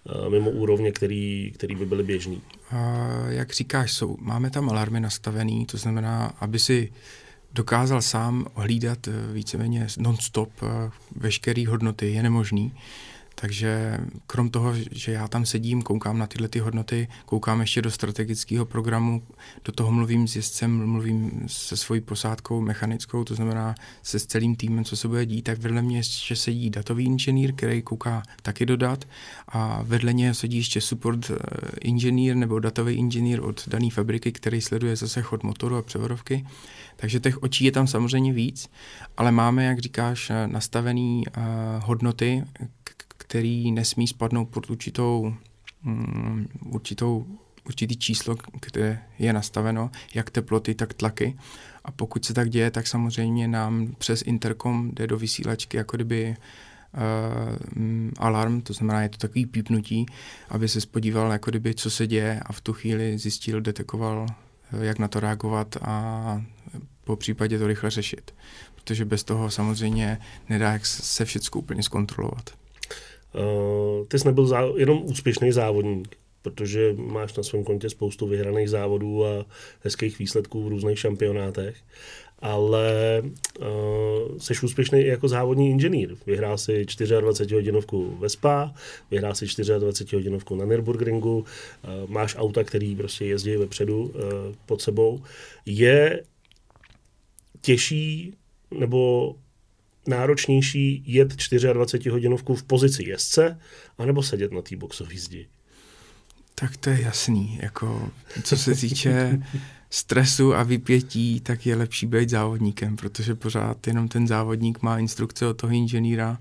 eh, 0.09 0.31
mimo 0.31 0.51
úrovně, 0.51 0.93
který, 0.93 1.53
který 1.55 1.75
by 1.75 1.87
byly 1.87 2.03
běžný. 2.03 2.43
Jak 3.29 3.53
říkáš, 3.53 3.93
jsou, 3.93 4.17
máme 4.21 4.51
tam 4.51 4.71
alarmy 4.71 5.01
nastavený, 5.01 5.67
to 5.67 5.77
znamená, 5.77 6.35
aby 6.41 6.59
si 6.59 6.93
dokázal 7.53 8.03
sám 8.03 8.47
hlídat 8.55 9.09
eh, 9.09 9.33
víceméně 9.33 9.87
non-stop 9.99 10.51
eh, 10.63 10.91
veškeré 11.17 11.69
hodnoty, 11.69 12.13
je 12.13 12.23
nemožný. 12.23 12.73
Takže 13.41 13.99
krom 14.27 14.51
toho, 14.51 14.75
že 14.91 15.13
já 15.13 15.29
tam 15.29 15.47
sedím, 15.47 15.83
koukám 15.83 16.19
na 16.19 16.27
tyhle 16.27 16.49
ty 16.49 16.59
hodnoty, 16.59 17.09
koukám 17.25 17.61
ještě 17.61 17.83
do 17.83 17.91
strategického 17.91 18.67
programu, 18.67 19.23
do 19.65 19.73
toho 19.73 19.93
mluvím 19.93 20.29
s 20.29 20.37
jezdcem, 20.37 20.87
mluvím 20.87 21.45
se 21.47 21.77
svojí 21.77 22.01
posádkou 22.01 22.61
mechanickou, 22.61 23.25
to 23.25 23.35
znamená 23.35 23.75
se 24.03 24.19
s 24.19 24.27
celým 24.27 24.57
týmem, 24.57 24.85
co 24.85 24.97
se 24.97 25.09
bude 25.09 25.27
dít, 25.27 25.43
tak 25.43 25.59
vedle 25.59 25.83
mě 25.83 25.97
ještě 25.97 26.37
sedí 26.37 26.71
datový 26.71 27.05
inženýr, 27.05 27.53
který 27.55 27.83
kouká 27.83 28.23
taky 28.43 28.67
do 28.67 28.77
dat 28.77 29.05
a 29.49 29.83
vedle 29.83 30.13
něj 30.13 30.35
sedí 30.35 30.57
ještě 30.57 30.81
support 30.81 31.31
eh, 31.31 31.37
inženýr 31.81 32.37
nebo 32.37 32.59
datový 32.59 32.95
inženýr 32.95 33.41
od 33.41 33.69
dané 33.69 33.91
fabriky, 33.91 34.33
který 34.33 34.61
sleduje 34.61 34.97
zase 34.97 35.23
chod 35.23 35.43
motoru 35.43 35.77
a 35.77 35.83
převodovky. 35.83 36.47
Takže 36.97 37.21
těch 37.21 37.43
očí 37.43 37.65
je 37.65 37.73
tam 37.73 37.87
samozřejmě 37.87 38.33
víc, 38.33 38.71
ale 39.17 39.33
máme, 39.33 39.65
jak 39.65 39.79
říkáš, 39.79 40.33
nastavené 40.47 41.01
uh, 41.01 41.23
hodnoty, 41.85 42.45
který 43.31 43.73
nesmí 43.73 44.09
spadnout 44.09 44.49
pod 44.49 44.71
určitou, 44.71 45.35
um, 45.87 46.49
určitou 46.65 47.27
určitý 47.67 47.97
číslo, 47.97 48.37
které 48.61 49.03
je 49.19 49.33
nastaveno, 49.33 49.91
jak 50.15 50.31
teploty, 50.31 50.75
tak 50.75 50.95
tlaky. 50.95 51.37
A 51.85 51.91
pokud 51.91 52.25
se 52.25 52.35
tak 52.35 52.51
děje, 52.51 52.71
tak 52.71 52.87
samozřejmě 52.87 53.49
nám 53.49 53.95
přes 53.99 54.23
interkom 54.23 54.91
jde 54.95 55.07
do 55.07 55.19
vysílačky 55.19 55.77
jako 55.77 55.97
kdyby 55.97 56.37
uh, 56.37 58.11
alarm, 58.19 58.61
to 58.61 58.73
znamená, 58.73 59.03
je 59.03 59.09
to 59.09 59.19
takový 59.19 59.47
pípnutí, 59.47 60.07
aby 60.49 60.69
se 60.69 60.81
spodíval, 60.81 61.33
jako 61.33 61.51
kdyby, 61.51 61.75
co 61.75 61.91
se 61.91 62.07
děje 62.07 62.41
a 62.47 62.53
v 62.53 62.61
tu 62.61 62.73
chvíli 62.73 63.19
zjistil, 63.19 63.61
detekoval, 63.61 64.27
eh, 64.73 64.85
jak 64.85 64.99
na 64.99 65.09
to 65.09 65.21
reagovat 65.21 65.77
a 65.83 66.45
po 67.05 67.17
případě 67.17 67.59
to 67.59 67.67
rychle 67.67 67.91
řešit. 67.91 68.35
Protože 68.75 69.05
bez 69.05 69.25
toho 69.25 69.51
samozřejmě 69.51 70.19
nedá 70.49 70.73
jak 70.73 70.87
se 70.87 71.25
všechno 71.25 71.61
úplně 71.61 71.83
zkontrolovat. 71.83 72.60
Uh, 73.35 74.07
ty 74.07 74.19
jsi 74.19 74.27
nebyl 74.27 74.45
zá- 74.45 74.77
jenom 74.77 75.03
úspěšný 75.05 75.53
závodník. 75.53 76.17
protože 76.43 76.95
máš 76.97 77.37
na 77.37 77.43
svém 77.43 77.65
kontě 77.65 77.91
spoustu 77.91 78.27
vyhraných 78.27 78.71
závodů 78.71 79.27
a 79.27 79.47
hezkých 79.81 80.19
výsledků 80.19 80.65
v 80.65 80.69
různých 80.69 80.99
šampionátech 80.99 81.77
ale 82.43 83.23
uh, 83.61 84.39
jsi 84.39 84.55
úspěšný 84.63 85.07
jako 85.07 85.29
závodní 85.29 85.71
inženýr. 85.71 86.17
Vyhrál 86.27 86.59
si 86.59 86.87
24 87.21 87.55
hodinovku 87.55 88.17
ve 88.17 88.29
Spa, 88.29 88.75
vyhrál 89.11 89.35
si 89.35 89.47
24 89.79 90.17
hodinovku 90.17 90.55
na 90.55 90.65
Nürburgringu, 90.65 91.39
uh, 91.39 92.11
máš 92.11 92.37
auta, 92.39 92.65
který 92.65 92.97
prostě 92.97 93.25
jezdí 93.25 93.57
vepředu 93.57 94.03
uh, 94.03 94.13
pod 94.67 94.83
sebou. 94.83 95.23
Je 95.67 96.23
těžší 97.61 98.35
nebo 98.79 99.35
náročnější 100.11 101.03
jet 101.07 101.29
24 101.73 102.11
hodinovku 102.11 102.55
v 102.55 102.63
pozici 102.63 103.09
jezdce, 103.09 103.59
anebo 103.99 104.23
sedět 104.23 104.53
na 104.53 104.63
té 104.63 104.77
boxové 104.77 105.17
zdi? 105.17 105.49
Tak 106.55 106.77
to 106.77 106.91
je 106.91 107.01
jasný. 107.03 107.59
Jako, 107.63 108.11
co 108.43 108.57
se 108.57 108.75
týče 108.75 109.43
stresu 109.91 110.55
a 110.55 110.63
vypětí, 110.63 111.41
tak 111.41 111.67
je 111.67 111.77
lepší 111.77 112.07
být 112.07 112.31
závodníkem, 112.31 112.97
protože 112.97 113.35
pořád 113.35 113.87
jenom 113.87 114.09
ten 114.09 114.27
závodník 114.27 114.83
má 114.83 114.99
instrukce 114.99 115.47
od 115.47 115.57
toho 115.57 115.73
inženýra, 115.73 116.39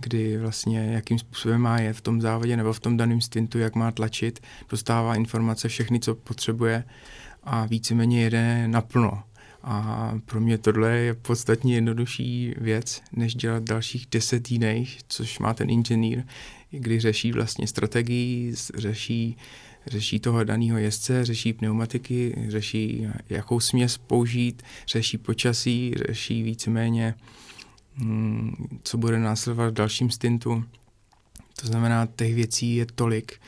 kdy 0.00 0.38
vlastně 0.38 0.92
jakým 0.92 1.18
způsobem 1.18 1.60
má 1.60 1.80
je 1.80 1.92
v 1.92 2.00
tom 2.00 2.20
závodě 2.20 2.56
nebo 2.56 2.72
v 2.72 2.80
tom 2.80 2.96
daném 2.96 3.20
stintu, 3.20 3.58
jak 3.58 3.74
má 3.74 3.90
tlačit, 3.90 4.40
dostává 4.70 5.14
informace, 5.14 5.68
všechny, 5.68 6.00
co 6.00 6.14
potřebuje 6.14 6.84
a 7.42 7.66
víceméně 7.66 8.22
jede 8.22 8.68
naplno. 8.68 9.22
A 9.66 10.14
pro 10.24 10.40
mě 10.40 10.58
tohle 10.58 10.96
je 10.96 11.14
podstatně 11.14 11.74
jednodušší 11.74 12.54
věc, 12.56 13.02
než 13.12 13.34
dělat 13.34 13.62
dalších 13.62 14.06
deset 14.10 14.50
jiných, 14.50 15.00
což 15.08 15.38
má 15.38 15.54
ten 15.54 15.70
inženýr, 15.70 16.22
kdy 16.70 17.00
řeší 17.00 17.32
vlastně 17.32 17.66
strategii, 17.66 18.54
řeší 18.74 19.36
řeší 19.86 20.20
toho 20.20 20.44
daného 20.44 20.78
jezdce, 20.78 21.24
řeší 21.24 21.52
pneumatiky, 21.52 22.34
řeší 22.48 23.06
jakou 23.30 23.60
směs 23.60 23.98
použít, 23.98 24.62
řeší 24.88 25.18
počasí, 25.18 25.94
řeší 26.06 26.42
víceméně, 26.42 27.14
mm, 27.96 28.78
co 28.82 28.98
bude 28.98 29.18
následovat 29.18 29.70
v 29.70 29.72
dalším 29.74 30.10
stintu. 30.10 30.64
To 31.60 31.66
znamená, 31.66 32.08
těch 32.16 32.34
věcí 32.34 32.76
je 32.76 32.86
tolik, 32.94 33.40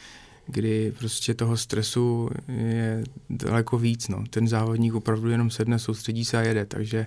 kdy 0.46 0.92
prostě 0.98 1.34
toho 1.34 1.56
stresu 1.56 2.30
je 2.48 3.04
daleko 3.30 3.78
víc. 3.78 4.08
No. 4.08 4.24
Ten 4.30 4.48
závodník 4.48 4.94
opravdu 4.94 5.30
jenom 5.30 5.50
sedne, 5.50 5.78
soustředí 5.78 6.24
se 6.24 6.38
a 6.38 6.42
jede, 6.42 6.64
takže 6.64 7.06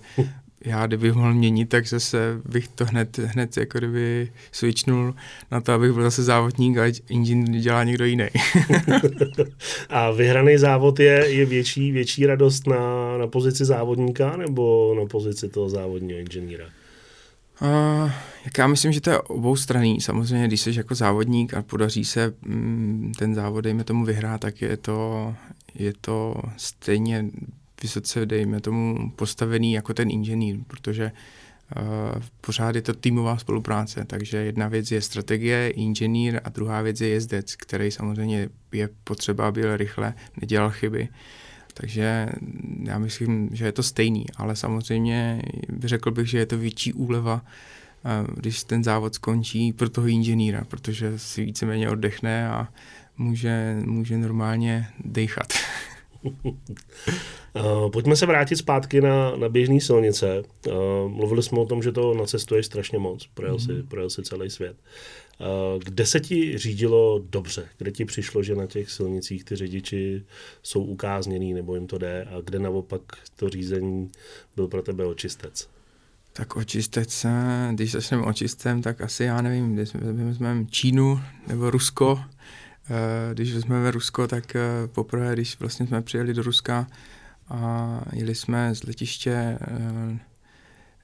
já 0.65 0.88
kdybych 0.88 1.13
mohl 1.13 1.34
měnit, 1.34 1.69
tak 1.69 1.88
zase 1.88 2.41
bych 2.45 2.67
to 2.67 2.86
hned, 2.86 3.17
hned 3.17 3.58
jako 3.58 3.78
kdyby 3.78 4.32
switchnul 4.52 5.15
na 5.52 5.62
to, 5.62 5.73
abych 5.73 5.93
byl 5.93 6.04
zase 6.04 6.23
závodník 6.23 6.78
a 6.78 6.91
inženýr 7.10 7.62
dělá 7.62 7.84
někdo 7.84 8.06
jiný. 8.06 8.28
a 9.89 10.12
vyhraný 10.12 10.58
závod 10.58 10.99
je, 10.99 11.30
je 11.30 11.45
větší, 11.45 11.91
větší 11.91 12.25
radost 12.25 12.67
na, 12.67 13.17
na 13.17 13.28
pozici 13.28 13.65
závodníka 13.65 14.38
nebo 14.38 14.95
na 14.99 15.06
pozici 15.06 15.49
toho 15.49 15.69
závodního 15.69 16.19
inženýra? 16.19 16.65
Uh, 17.61 18.11
jak 18.45 18.57
já 18.57 18.67
myslím, 18.67 18.91
že 18.91 19.01
to 19.01 19.09
je 19.09 19.19
obou 19.19 19.55
straný. 19.55 20.01
Samozřejmě, 20.01 20.47
když 20.47 20.61
jsi 20.61 20.77
jako 20.77 20.95
závodník 20.95 21.53
a 21.53 21.61
podaří 21.61 22.05
se 22.05 22.33
mm, 22.41 23.11
ten 23.17 23.35
závod, 23.35 23.63
dejme 23.63 23.83
tomu, 23.83 24.05
vyhrát, 24.05 24.41
tak 24.41 24.61
je 24.61 24.77
to, 24.77 25.35
je 25.75 25.93
to 26.01 26.35
stejně 26.57 27.25
vysoce, 27.81 28.25
dejme 28.25 28.61
tomu, 28.61 29.11
postavený 29.15 29.73
jako 29.73 29.93
ten 29.93 30.11
inženýr, 30.11 30.57
protože 30.67 31.11
uh, 31.77 32.21
pořád 32.41 32.75
je 32.75 32.81
to 32.81 32.93
týmová 32.93 33.37
spolupráce, 33.37 34.05
takže 34.05 34.37
jedna 34.37 34.67
věc 34.67 34.91
je 34.91 35.01
strategie, 35.01 35.69
inženýr 35.69 36.41
a 36.43 36.49
druhá 36.49 36.81
věc 36.81 37.01
je 37.01 37.07
jezdec, 37.07 37.55
který 37.55 37.91
samozřejmě 37.91 38.49
je 38.71 38.89
potřeba, 39.03 39.47
aby 39.47 39.61
byl 39.61 39.77
rychle, 39.77 40.13
nedělal 40.41 40.69
chyby. 40.69 41.09
Takže 41.79 42.29
já 42.83 42.99
myslím, 42.99 43.49
že 43.51 43.65
je 43.65 43.71
to 43.71 43.83
stejný, 43.83 44.25
ale 44.37 44.55
samozřejmě 44.55 45.41
řekl 45.83 46.11
bych, 46.11 46.29
že 46.29 46.37
je 46.37 46.45
to 46.45 46.57
větší 46.57 46.93
úleva, 46.93 47.41
eh, 48.05 48.25
když 48.35 48.63
ten 48.63 48.83
závod 48.83 49.15
skončí 49.15 49.73
pro 49.73 49.89
toho 49.89 50.07
inženýra, 50.07 50.63
protože 50.63 51.19
si 51.19 51.45
víceméně 51.45 51.89
oddechne 51.89 52.49
a 52.49 52.67
může, 53.17 53.77
může 53.85 54.17
normálně 54.17 54.87
dechat. 55.05 55.53
Eh, 57.55 57.89
pojďme 57.91 58.15
se 58.15 58.25
vrátit 58.25 58.55
zpátky 58.55 59.01
na, 59.01 59.35
na 59.35 59.49
běžné 59.49 59.79
silnice. 59.81 60.43
Uh, 60.67 60.73
mluvili 61.11 61.43
jsme 61.43 61.59
o 61.59 61.65
tom, 61.65 61.83
že 61.83 61.91
to 61.91 62.13
nacestuješ 62.13 62.65
strašně 62.65 62.99
moc, 62.99 63.27
projel, 63.33 63.53
mm. 63.53 63.59
si, 63.59 63.71
mhm. 63.71 63.87
projel 63.87 64.09
si 64.09 64.23
celý 64.23 64.49
svět. 64.49 64.77
Uh, 65.39 65.82
kde 65.84 66.06
se 66.06 66.19
ti 66.19 66.58
řídilo 66.58 67.23
dobře? 67.30 67.67
Kde 67.78 67.91
ti 67.91 68.06
přišlo, 68.06 68.43
že 68.43 68.56
na 68.56 68.67
těch 68.67 68.91
silnicích 68.91 69.43
ty 69.43 69.56
řidiči 69.56 70.23
jsou 70.63 70.84
ukázněný 70.84 71.54
nebo 71.54 71.75
jim 71.75 71.88
to 71.88 71.97
jde 71.97 72.28
a 72.32 72.41
kde 72.41 72.60
naopak 72.60 73.02
to 73.36 73.49
řízení 73.49 74.12
byl 74.56 74.67
pro 74.67 74.82
tebe 74.82 75.06
očistec? 75.06 75.69
Tak 76.34 76.56
očistec, 76.56 77.25
když 77.71 77.91
začneme 77.91 78.23
očistem, 78.23 78.82
tak 78.82 79.02
asi 79.02 79.23
já 79.23 79.41
nevím, 79.41 79.75
když 79.75 79.93
vezmeme 79.93 80.65
Čínu 80.65 81.19
nebo 81.47 81.69
Rusko, 81.69 82.19
Eh, 82.89 83.34
když 83.34 83.54
vezmeme 83.54 83.91
Rusko, 83.91 84.28
tak 84.28 84.56
eh, 84.56 84.88
poprvé, 84.88 85.34
když 85.34 85.60
vlastně 85.60 85.88
jsme 85.88 86.02
přijeli 86.02 86.34
do 86.34 86.43
Ruska 86.43 86.88
a 87.49 88.02
jeli 88.13 88.36
jsme 88.36 88.75
z 88.75 88.84
letiště 88.84 89.32
eh, 89.62 90.19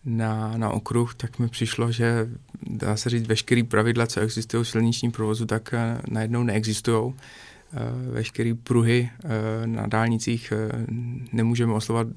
na, 0.05 0.57
na 0.57 0.69
okruh, 0.69 1.15
tak 1.15 1.39
mi 1.39 1.47
přišlo, 1.47 1.91
že 1.91 2.29
dá 2.61 2.97
se 2.97 3.09
říct, 3.09 3.27
veškerý 3.27 3.63
pravidla, 3.63 4.07
co 4.07 4.19
existují 4.19 4.63
v 4.63 4.69
silničním 4.69 5.11
provozu, 5.11 5.45
tak 5.45 5.73
najednou 6.07 6.43
neexistují. 6.43 7.13
Eh, 7.73 8.11
veškeré 8.11 8.53
pruhy 8.63 9.09
eh, 9.23 9.67
na 9.67 9.87
dálnicích 9.87 10.53
eh, 10.55 10.85
nemůžeme 11.33 11.73
oslovat 11.73 12.07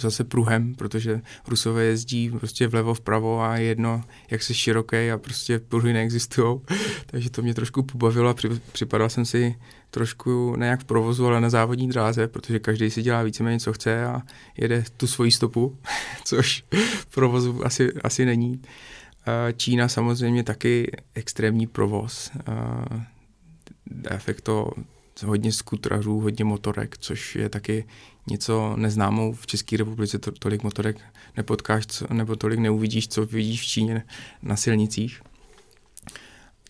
zase 0.00 0.24
pruhem, 0.24 0.74
protože 0.74 1.20
Rusové 1.48 1.84
jezdí 1.84 2.30
prostě 2.30 2.68
vlevo, 2.68 2.94
vpravo 2.94 3.40
a 3.40 3.56
jedno, 3.56 4.04
jak 4.30 4.42
se 4.42 4.54
široké 4.54 5.12
a 5.12 5.18
prostě 5.18 5.58
pruhy 5.58 5.92
neexistují. 5.92 6.60
Takže 7.06 7.30
to 7.30 7.42
mě 7.42 7.54
trošku 7.54 7.82
pobavilo 7.82 8.28
a 8.30 8.34
připadal 8.72 9.08
jsem 9.08 9.24
si 9.24 9.56
trošku 9.90 10.56
ne 10.56 10.66
jak 10.66 10.80
v 10.80 10.84
provozu, 10.84 11.26
ale 11.26 11.40
na 11.40 11.50
závodní 11.50 11.88
dráze, 11.88 12.28
protože 12.28 12.58
každý 12.58 12.90
si 12.90 13.02
dělá 13.02 13.22
víceméně, 13.22 13.60
co 13.60 13.72
chce 13.72 14.04
a 14.06 14.22
jede 14.56 14.84
tu 14.96 15.06
svoji 15.06 15.30
stopu, 15.30 15.78
což 16.24 16.64
v 16.80 17.06
provozu 17.06 17.66
asi, 17.66 17.92
asi 17.92 18.24
není. 18.24 18.62
Čína 19.56 19.88
samozřejmě 19.88 20.42
taky 20.42 20.90
extrémní 21.14 21.66
provoz. 21.66 22.30
Efekt 24.10 24.40
to 24.40 24.70
hodně 25.24 25.52
skutrařů, 25.52 26.20
hodně 26.20 26.44
motorek, 26.44 26.98
což 26.98 27.36
je 27.36 27.48
taky 27.48 27.84
něco 28.30 28.76
neznámou. 28.76 29.32
V 29.32 29.46
České 29.46 29.76
republice 29.76 30.18
to, 30.18 30.32
tolik 30.32 30.62
motorek 30.62 30.96
nepotkáš, 31.36 31.86
co, 31.86 32.14
nebo 32.14 32.36
tolik 32.36 32.58
neuvidíš, 32.58 33.08
co 33.08 33.26
vidíš 33.26 33.60
v 33.60 33.64
Číně 33.64 34.02
na 34.42 34.56
silnicích. 34.56 35.22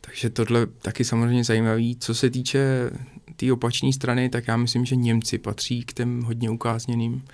Takže 0.00 0.31
tohle 0.31 0.66
taky 0.66 1.05
samozřejmě 1.05 1.44
zajímavý. 1.44 1.96
Co 1.96 2.14
se 2.14 2.31
týče 2.31 2.90
té 3.24 3.33
tý 3.37 3.53
opačné 3.53 3.92
strany, 3.92 4.29
tak 4.29 4.48
já 4.48 4.57
myslím, 4.57 4.85
že 4.85 4.96
Němci 4.96 5.38
patří 5.38 5.85
k 5.85 5.92
těm 5.92 6.22
hodně 6.22 6.50
ukázněným 6.50 7.24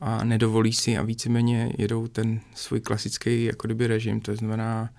a 0.00 0.24
nedovolí 0.24 0.72
si 0.72 0.98
a 0.98 1.02
víceméně 1.02 1.72
jedou 1.78 2.06
ten 2.06 2.40
svůj 2.54 2.80
klasický 2.80 3.44
jako 3.44 3.68
kdyby 3.68 3.86
režim, 3.86 4.20
to 4.20 4.36
znamená 4.36 4.90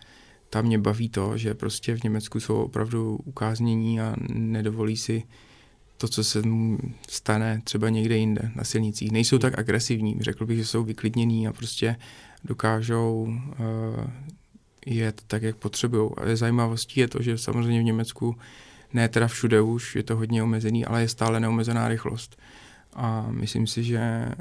tam 0.51 0.65
mě 0.65 0.79
baví 0.79 1.09
to, 1.09 1.37
že 1.37 1.53
prostě 1.53 1.95
v 1.95 2.03
Německu 2.03 2.39
jsou 2.39 2.55
opravdu 2.55 3.19
ukáznění 3.25 4.01
a 4.01 4.15
nedovolí 4.29 4.97
si 4.97 5.23
to, 5.97 6.07
co 6.07 6.23
se 6.23 6.41
stane 7.09 7.61
třeba 7.63 7.89
někde 7.89 8.17
jinde 8.17 8.51
na 8.55 8.63
silnicích. 8.63 9.11
Nejsou 9.11 9.37
tak 9.37 9.59
agresivní, 9.59 10.17
řekl 10.19 10.45
bych, 10.45 10.57
že 10.57 10.65
jsou 10.65 10.83
vyklidnění 10.83 11.47
a 11.47 11.53
prostě 11.53 11.95
dokážou 12.43 13.23
uh, 13.23 14.07
jet 14.85 15.21
tak, 15.27 15.43
jak 15.43 15.55
potřebují. 15.55 16.11
A 16.17 16.35
zajímavostí 16.35 16.99
je 16.99 17.07
to, 17.07 17.21
že 17.21 17.37
samozřejmě 17.37 17.81
v 17.81 17.83
Německu 17.83 18.35
ne 18.93 19.09
teda 19.09 19.27
všude 19.27 19.61
už, 19.61 19.95
je 19.95 20.03
to 20.03 20.15
hodně 20.15 20.43
omezený, 20.43 20.85
ale 20.85 21.01
je 21.01 21.07
stále 21.07 21.39
neomezená 21.39 21.87
rychlost. 21.87 22.37
A 22.93 23.27
myslím 23.31 23.67
si, 23.67 23.83
že 23.83 24.31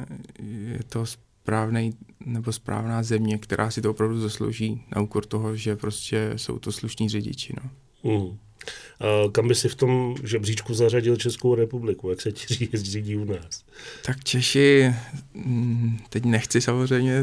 je 0.74 0.80
to 0.88 1.04
správný 1.42 1.92
nebo 2.26 2.52
správná 2.52 3.02
země, 3.02 3.38
která 3.38 3.70
si 3.70 3.82
to 3.82 3.90
opravdu 3.90 4.20
zaslouží 4.20 4.84
na 4.96 5.02
úkor 5.02 5.26
toho, 5.26 5.56
že 5.56 5.76
prostě 5.76 6.32
jsou 6.36 6.58
to 6.58 6.72
slušní 6.72 7.08
řidiči. 7.08 7.54
No. 7.62 7.70
Mm. 8.12 8.38
Kam 9.32 9.48
by 9.48 9.54
si 9.54 9.68
v 9.68 9.74
tom 9.74 10.14
žebříčku 10.24 10.74
zařadil 10.74 11.16
Českou 11.16 11.54
republiku? 11.54 12.10
Jak 12.10 12.20
se 12.20 12.32
ti 12.32 12.68
řídí 12.74 13.16
u 13.16 13.24
nás? 13.24 13.64
Tak 14.04 14.24
Češi, 14.24 14.94
mm, 15.34 15.98
teď 16.08 16.24
nechci 16.24 16.60
samozřejmě 16.60 17.22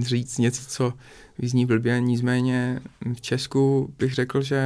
říct 0.00 0.38
něco, 0.38 0.62
co 0.68 0.92
vyzní 1.38 1.66
blbě, 1.66 2.00
nicméně 2.00 2.80
v 3.14 3.20
Česku 3.20 3.94
bych 3.98 4.14
řekl, 4.14 4.42
že 4.42 4.62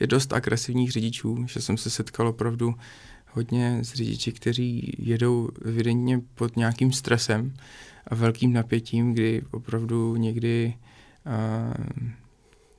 je 0.00 0.06
dost 0.06 0.32
agresivních 0.32 0.92
řidičů, 0.92 1.46
že 1.46 1.60
jsem 1.60 1.76
se 1.76 1.90
setkal 1.90 2.28
opravdu 2.28 2.74
hodně 3.32 3.78
s 3.82 3.94
řidiči, 3.94 4.32
kteří 4.32 4.92
jedou 4.98 5.48
evidentně 5.64 6.20
pod 6.34 6.56
nějakým 6.56 6.92
stresem 6.92 7.54
a 8.10 8.14
velkým 8.14 8.52
napětím, 8.52 9.12
kdy 9.12 9.42
opravdu 9.50 10.16
někdy 10.16 10.74
uh, 11.26 12.04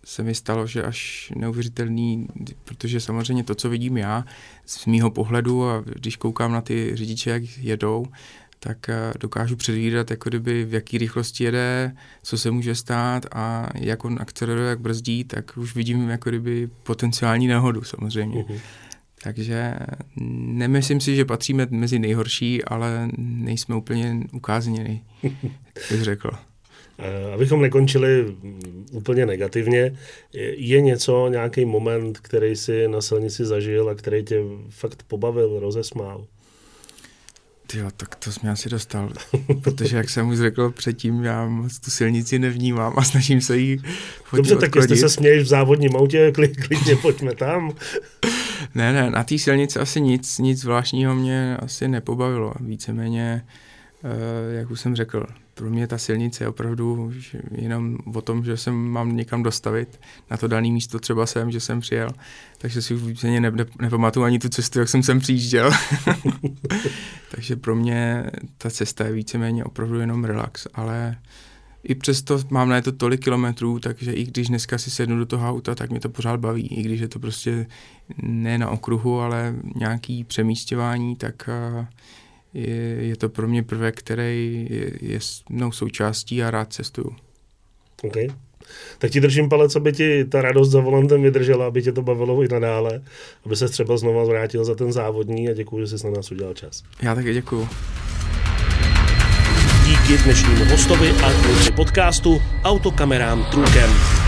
se 0.06 0.24
mi 0.24 0.36
stalo, 0.36 0.68
že 0.68 0.84
až 0.84 1.32
neuvěřitelný, 1.36 2.28
protože 2.64 3.00
samozřejmě 3.00 3.44
to, 3.44 3.56
co 3.56 3.70
vidím 3.70 3.98
já 3.98 4.26
z 4.66 4.86
mýho 4.86 5.12
pohledu 5.12 5.70
a 5.70 5.84
když 5.96 6.16
koukám 6.16 6.52
na 6.52 6.62
ty 6.62 6.92
řidiče, 6.94 7.30
jak 7.30 7.44
jedou, 7.58 8.06
tak 8.60 8.90
dokážu 9.20 9.56
předvídat, 9.56 10.12
jako 10.12 10.30
kdyby 10.30 10.66
v 10.66 10.74
jaký 10.74 10.98
rychlosti 10.98 11.44
jede, 11.44 11.96
co 12.24 12.38
se 12.38 12.52
může 12.52 12.76
stát 12.76 13.26
a 13.32 13.70
jak 13.76 14.06
on 14.06 14.18
akceleruje, 14.22 14.70
jak 14.70 14.80
brzdí, 14.80 15.24
tak 15.24 15.58
už 15.58 15.76
vidím 15.76 16.10
jako 16.10 16.30
kdyby 16.30 16.70
potenciální 16.84 17.48
nehodu 17.48 17.84
samozřejmě. 17.84 18.44
Uh-huh. 18.44 18.60
Takže 19.24 19.74
nemyslím 20.48 21.02
si, 21.02 21.16
že 21.16 21.26
patříme 21.26 21.68
mezi 21.70 22.00
nejhorší, 22.00 22.64
ale 22.64 23.10
nejsme 23.18 23.76
úplně 23.76 24.20
ukázněni, 24.34 25.02
bych 25.92 26.02
řekl. 26.02 26.30
Abychom 27.34 27.62
nekončili 27.62 28.36
úplně 28.92 29.26
negativně, 29.26 29.98
je 30.58 30.82
něco, 30.82 31.28
nějaký 31.28 31.66
moment, 31.66 32.20
který 32.20 32.56
si 32.56 32.88
na 32.88 33.02
silnici 33.02 33.46
zažil 33.46 33.90
a 33.90 33.96
který 33.96 34.24
tě 34.24 34.42
fakt 34.70 35.04
pobavil, 35.04 35.60
rozesmál? 35.60 36.26
Jo, 37.74 37.90
tak 37.98 38.16
to 38.16 38.32
jsme 38.32 38.52
asi 38.52 38.70
dostal, 38.70 39.10
protože 39.64 39.98
jak 39.98 40.10
jsem 40.10 40.30
už 40.30 40.38
řekl 40.38 40.72
předtím, 40.72 41.24
já 41.24 41.48
moc 41.48 41.80
tu 41.80 41.92
silnici 41.92 42.40
nevnímám 42.40 42.94
a 42.98 43.04
snažím 43.04 43.42
se 43.42 43.58
jí 43.58 43.82
Dobře, 44.34 44.56
tak 44.56 44.76
jestli 44.76 44.98
se 44.98 45.10
směješ 45.10 45.44
v 45.44 45.48
závodním 45.48 45.96
autě, 45.96 46.32
klidně 46.68 46.96
pojďme 46.96 47.36
tam. 47.36 47.72
ne, 48.76 48.94
ne, 48.94 49.10
na 49.10 49.24
té 49.24 49.38
silnici 49.38 49.80
asi 49.80 50.02
nic, 50.02 50.40
nic 50.40 50.60
zvláštního 50.60 51.16
mě 51.16 51.58
asi 51.58 51.88
nepobavilo. 51.88 52.54
Víceméně, 52.60 53.46
eh, 54.04 54.56
jak 54.58 54.72
už 54.72 54.80
jsem 54.80 54.96
řekl, 54.96 55.26
pro 55.54 55.70
mě 55.70 55.88
ta 55.88 55.98
silnice 55.98 56.44
je 56.44 56.48
opravdu 56.48 57.12
jenom 57.52 57.98
o 58.14 58.22
tom, 58.22 58.44
že 58.44 58.58
se 58.58 58.72
mám 58.72 59.16
někam 59.16 59.44
dostavit 59.44 60.00
na 60.32 60.38
to 60.38 60.48
dané 60.48 60.70
místo, 60.70 61.00
třeba 61.00 61.26
jsem, 61.26 61.52
že 61.52 61.60
jsem 61.60 61.80
přijel, 61.80 62.10
takže 62.58 62.82
si 62.82 62.94
už 62.94 63.24
ne, 63.24 63.40
ne, 63.40 63.52
nepamatuju 63.82 64.26
ani 64.26 64.40
tu 64.40 64.50
cestu, 64.50 64.80
jak 64.80 64.90
jsem 64.90 65.04
sem 65.04 65.20
přijížděl. 65.20 65.72
takže 67.32 67.56
pro 67.56 67.76
mě 67.76 68.32
ta 68.58 68.70
cesta 68.70 69.06
je 69.06 69.12
víceméně 69.12 69.64
opravdu 69.64 70.00
jenom 70.00 70.26
relax, 70.26 70.68
ale 70.74 71.18
i 71.84 71.96
přesto 71.96 72.40
mám 72.50 72.70
na 72.70 72.82
to 72.82 72.92
tolik 72.92 73.24
kilometrů, 73.24 73.80
takže 73.80 74.14
i 74.14 74.24
když 74.24 74.48
dneska 74.48 74.78
si 74.78 74.92
sednu 74.92 75.18
do 75.18 75.26
toho 75.26 75.50
auta, 75.50 75.76
tak 75.76 75.90
mě 75.90 76.00
to 76.00 76.10
pořád 76.10 76.40
baví. 76.40 76.68
I 76.68 76.84
když 76.84 77.02
je 77.02 77.08
to 77.08 77.20
prostě 77.20 77.68
ne 78.22 78.58
na 78.58 78.70
okruhu, 78.70 79.20
ale 79.20 79.56
nějaký 79.76 80.24
přemístěvání, 80.24 81.16
tak 81.16 81.50
uh, 81.78 81.86
je, 82.54 82.76
je 83.00 83.16
to 83.16 83.30
pro 83.30 83.48
mě 83.48 83.64
prvek, 83.64 84.00
který 84.00 84.68
je, 84.70 84.92
je 85.02 85.20
mnou 85.50 85.72
součástí 85.72 86.44
a 86.44 86.52
rád 86.52 86.74
cestuju. 86.74 87.16
OK. 88.04 88.18
Tak 88.98 89.12
ti 89.12 89.22
držím 89.22 89.50
palec, 89.50 89.76
aby 89.76 89.94
ti 89.94 90.26
ta 90.26 90.42
radost 90.42 90.70
za 90.70 90.80
volantem 90.80 91.22
vydržela, 91.22 91.68
aby 91.68 91.82
tě 91.82 91.92
to 91.92 92.02
bavilo 92.02 92.44
i 92.44 92.48
nadále, 92.48 93.02
aby 93.46 93.56
se 93.56 93.70
třeba 93.70 93.98
znova 93.98 94.24
vrátil 94.24 94.66
za 94.66 94.76
ten 94.76 94.92
závodní 94.92 95.50
a 95.50 95.54
děkuji, 95.54 95.86
že 95.86 95.98
jsi 95.98 96.06
na 96.06 96.12
nás 96.12 96.32
udělal 96.32 96.54
čas. 96.54 96.84
Já 97.02 97.16
taky 97.16 97.34
děkuji. 97.34 97.68
Díky 99.86 100.24
dnešnímu 100.24 100.66
hostovi 100.66 101.10
a 101.10 101.34
tvůrci 101.34 101.72
podcastu 101.72 102.42
Autokamerám 102.64 103.46
Trukem. 103.52 104.21